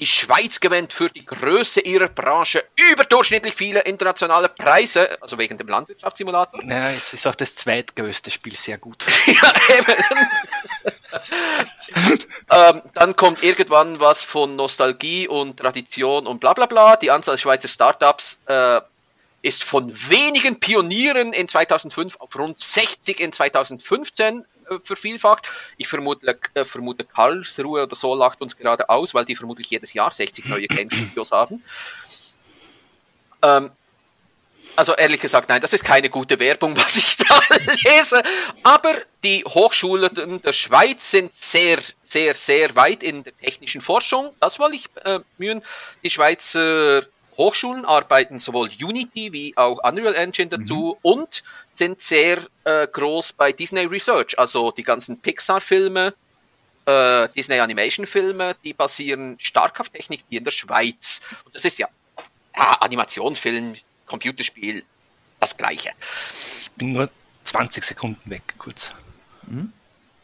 [0.00, 5.68] die Schweiz gewinnt für die Größe ihrer Branche überdurchschnittlich viele internationale Preise, also wegen dem
[5.68, 6.64] Landwirtschaftssimulator.
[6.64, 9.04] naja, es ist auch das zweitgrößte Spiel sehr gut.
[9.26, 10.04] Ja, eben.
[12.50, 16.96] ähm, dann kommt irgendwann was von Nostalgie und Tradition und bla bla bla.
[16.96, 18.80] Die Anzahl Schweizer Startups äh,
[19.42, 24.44] ist von wenigen Pionieren in 2005 auf rund 60 in 2015 äh,
[24.82, 25.48] vervielfacht.
[25.76, 29.92] Ich vermute, äh, vermute Karlsruhe oder so lacht uns gerade aus, weil die vermutlich jedes
[29.92, 31.62] Jahr 60 neue Game Studios haben.
[33.42, 33.72] Ähm,
[34.76, 37.40] also ehrlich gesagt, nein, das ist keine gute Werbung, was ich da
[37.84, 38.22] lese.
[38.62, 38.94] Aber
[39.24, 44.34] die Hochschulen der Schweiz sind sehr, sehr, sehr weit in der technischen Forschung.
[44.40, 45.62] Das wollte ich äh, mühen.
[46.02, 47.02] Die Schweizer
[47.36, 53.52] Hochschulen arbeiten sowohl Unity wie auch Unreal Engine dazu und sind sehr äh, groß bei
[53.52, 54.38] Disney Research.
[54.38, 56.14] Also die ganzen Pixar-Filme,
[56.86, 61.20] äh, Disney Animation-Filme, die basieren stark auf Technik hier in der Schweiz.
[61.44, 61.88] Und das ist ja,
[62.56, 63.74] ja Animationsfilm,
[64.06, 64.84] Computerspiel,
[65.38, 65.90] das Gleiche.
[66.62, 67.08] Ich bin nur
[67.44, 68.92] 20 Sekunden weg, kurz.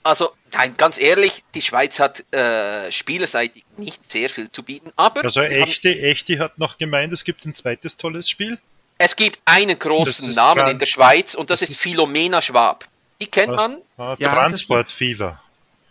[0.06, 5.24] Also, nein, ganz ehrlich, die Schweiz hat äh, spielerseitig nicht sehr viel zu bieten, aber
[5.24, 8.58] Also wir haben, Echte, Echte hat noch gemeint, es gibt ein zweites tolles Spiel.
[8.98, 12.40] es gibt einen großen Namen Franz- in der Schweiz und das, das ist ist- Philomena
[12.40, 12.84] Schwab.
[13.20, 15.40] Die kennt man, Ah, Ja, Transport Fever.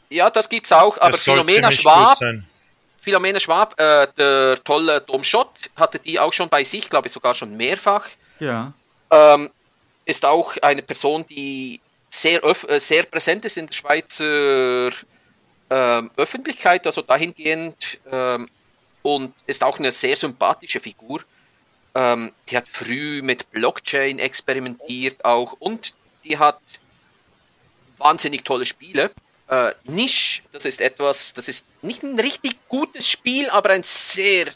[0.09, 2.17] ja, das gibt's auch, aber Philomena Schwab.
[2.99, 7.13] Philomena Schwab, äh, der tolle Dom Schott, hatte die auch schon bei sich, glaube ich
[7.13, 8.07] sogar schon mehrfach.
[8.39, 8.73] Ja.
[9.11, 9.51] ähm,
[10.05, 11.79] ist auch eine Person, die
[12.21, 14.91] sehr, äh, sehr präsent ist in der Schweizer
[15.69, 18.49] ähm, Öffentlichkeit, also dahingehend ähm,
[19.01, 21.23] und ist auch eine sehr sympathische Figur.
[21.93, 25.93] Ähm, die hat früh mit Blockchain experimentiert auch und
[26.23, 26.59] die hat
[27.97, 29.11] wahnsinnig tolle Spiele.
[29.47, 34.47] Äh, Nisch, das ist etwas, das ist nicht ein richtig gutes Spiel, aber ein sehr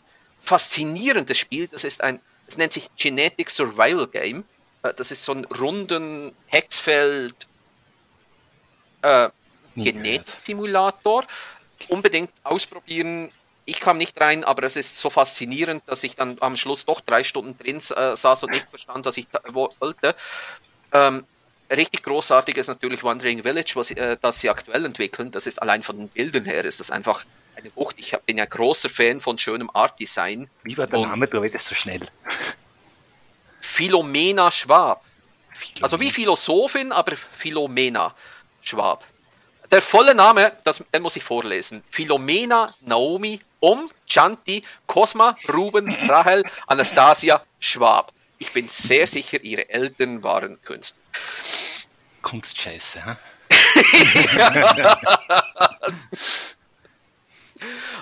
[0.42, 1.68] faszinierendes Spiel.
[1.68, 4.44] Das ist ein, das nennt sich Genetic Survival Game.
[4.84, 7.49] Äh, das ist so ein runden Hexfeld
[9.02, 9.30] äh.
[9.76, 11.26] Genetik-Simulator.
[11.88, 13.32] Unbedingt ausprobieren.
[13.66, 17.02] Ich kam nicht rein, aber es ist so faszinierend, dass ich dann am Schluss doch
[17.02, 20.16] drei Stunden drin äh, saß und nicht verstand, was ich wollte.
[20.92, 21.24] Ähm,
[21.70, 25.32] richtig großartig ist natürlich Wandering Village, was, äh, das sie aktuell entwickeln.
[25.32, 27.26] Das ist allein von den Bildern her, ist das einfach
[27.56, 27.96] eine Wucht.
[28.00, 30.50] Ich bin ja großer Fan von schönem Art-Design.
[30.64, 31.28] Wie war der Name?
[31.28, 32.02] Du redest so schnell.
[33.62, 35.04] Philomena Schwab.
[35.82, 38.16] Also wie Philosophin, aber Philomena
[38.62, 39.04] Schwab.
[39.72, 41.84] Der volle Name, das, den muss ich vorlesen.
[41.92, 48.12] Philomena Naomi Um Chanti Cosma Ruben Rahel Anastasia Schwab.
[48.40, 50.98] Ich bin sehr sicher, ihre Eltern waren Künstler.
[52.22, 53.04] Kunstscheiße.
[53.06, 53.16] Hä?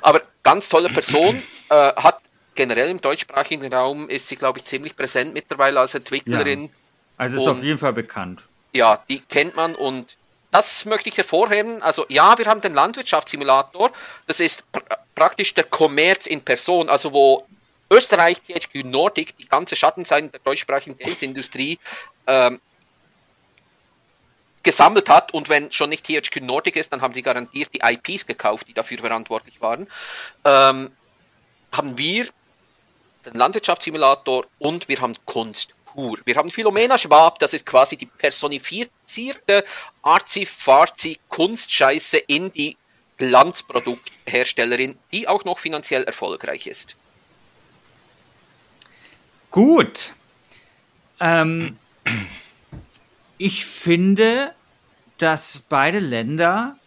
[0.02, 2.20] Aber ganz tolle Person, äh, hat
[2.56, 6.72] generell im deutschsprachigen Raum, ist sie, glaube ich, ziemlich präsent mittlerweile als Entwicklerin.
[7.18, 8.44] Also ist Und- auf jeden Fall bekannt.
[8.74, 10.17] ja, die kennt man und
[10.52, 11.82] das möchte ich hervorheben.
[11.82, 13.92] Also ja, wir haben den Landwirtschaftssimulator.
[14.26, 14.82] Das ist pr
[15.16, 17.48] praktisch der Kommerz in Person, also wo
[17.92, 21.80] Österreich, THQ Nordic, die ganze Schattenseite der deutschsprachigen Games-Industrie
[22.28, 22.62] ähm,
[24.62, 28.28] gesammelt hat und wenn schon nicht THQ Nordic ist, dann haben sie garantiert die IPs
[28.28, 29.88] gekauft, die dafür verantwortlich waren,
[30.46, 30.92] ähm,
[31.72, 32.28] haben wir
[33.26, 36.20] den Landwirtschaftssimulator und wir haben Kunst pur.
[36.26, 39.64] Wir haben Philomena Schwab, das ist quasi die personifizierte
[40.04, 42.78] arzi-farzi Kunstscheiße in die
[43.18, 46.96] Glanzproduktherstellerin, die auch noch finanziell erfolgreich ist.
[49.50, 50.14] Gut.
[51.20, 51.78] Ähm,
[53.40, 54.54] ich finde,
[55.18, 56.78] dass beide Länder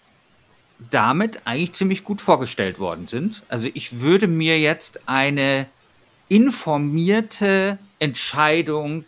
[0.92, 3.42] damit eigentlich ziemlich gut vorgestellt worden sind.
[3.48, 5.66] Also ich würde mir jetzt eine
[6.28, 9.04] informierte Entscheidung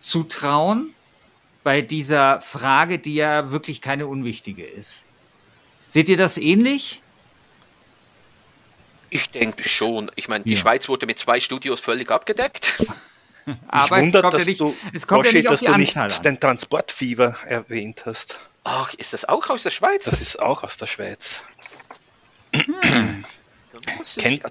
[0.00, 0.92] zutrauen
[1.62, 5.04] bei dieser Frage, die ja wirklich keine unwichtige ist.
[5.86, 7.00] Seht ihr das ähnlich?
[9.10, 10.10] Ich denke schon.
[10.16, 10.56] Ich meine, die Ja.
[10.56, 12.82] Schweiz wurde mit zwei Studios völlig abgedeckt.
[13.68, 15.60] Aber Mich es wundert, kommt, ja dass nicht, du, es kommt ja Goschi, nicht dass
[15.60, 16.22] du nicht an.
[16.24, 18.38] den Transportfieber erwähnt hast.
[18.64, 20.04] Ach, ist das auch aus der Schweiz?
[20.06, 21.40] Das ist auch aus der Schweiz.
[23.98, 24.42] das kennt-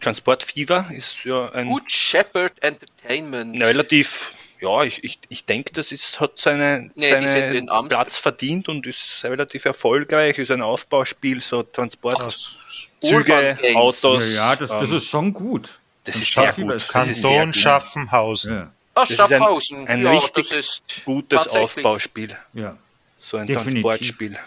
[0.00, 3.62] ich hab- Transportfieber ist ja ein Good Shepherd Entertainment.
[3.62, 4.30] relativ,
[4.60, 7.66] ja, ich, ich, ich denke, das ist, hat seine, Nee, seinen.
[7.88, 13.76] Platz verdient und ist relativ erfolgreich, ist ein Aufbauspiel, so Transportzüge, Games.
[13.76, 14.24] Autos.
[14.28, 15.78] Ja, ja das, das ähm, ist schon gut.
[16.04, 16.72] das ist sehr gut.
[16.74, 17.56] das Das ist sehr Kanton gut.
[17.56, 18.54] Schaffenhausen.
[18.56, 19.86] Ja, Ah, ein, Schaffhausen.
[19.86, 22.36] ein ja, richtig gutes Aufbauspiel.
[22.54, 22.76] ja.
[23.22, 23.72] So ein Definitiv.
[23.82, 24.38] Transportspiel.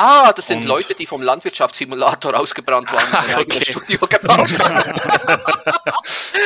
[0.00, 3.34] Ah, das sind Und- Leute, die vom Landwirtschaftssimulator ausgebrannt waren und ein okay.
[3.40, 4.92] eigenes Studio gebaut haben.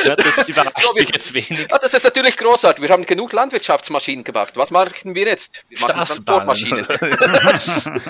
[0.05, 1.71] Ja, das überrascht So, wir- mich jetzt wenig.
[1.73, 2.81] Ah, das ist natürlich großartig.
[2.81, 4.53] Wir haben genug Landwirtschaftsmaschinen gemacht.
[4.55, 5.63] Was machen wir jetzt?
[5.69, 5.93] Wir machen.
[5.93, 6.85] Transportmaschinen.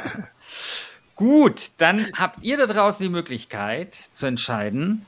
[1.16, 5.06] Gut, dann habt ihr da draußen die Möglichkeit zu entscheiden,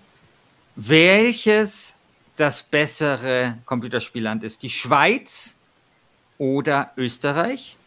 [0.75, 1.93] welches
[2.35, 4.61] das bessere Computerspielland ist.
[4.61, 5.55] Die Schweiz
[6.37, 7.77] oder Österreich.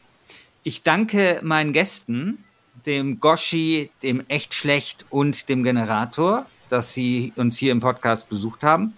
[0.68, 2.44] Ich danke meinen Gästen,
[2.84, 8.62] dem Goschi, dem Echt Schlecht und dem Generator, dass sie uns hier im Podcast besucht
[8.62, 8.92] haben.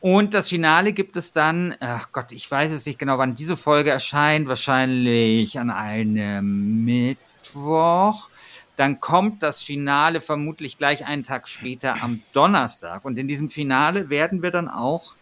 [0.00, 3.58] Und das Finale gibt es dann, ach Gott, ich weiß jetzt nicht genau, wann diese
[3.58, 8.30] Folge erscheint, wahrscheinlich an einem Mittwoch.
[8.76, 13.04] Dann kommt das Finale vermutlich gleich einen Tag später am Donnerstag.
[13.04, 15.14] Und in diesem Finale werden wir dann auch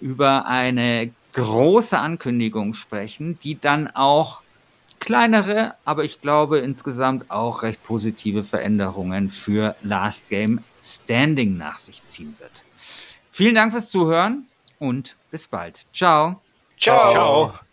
[0.00, 4.42] über eine große Ankündigung sprechen, die dann auch
[5.08, 12.04] kleinere, aber ich glaube insgesamt auch recht positive Veränderungen für Last Game Standing nach sich
[12.04, 12.62] ziehen wird.
[13.30, 14.46] Vielen Dank fürs Zuhören
[14.78, 15.86] und bis bald.
[15.94, 16.42] Ciao.
[16.78, 17.10] Ciao.
[17.10, 17.67] Ciao.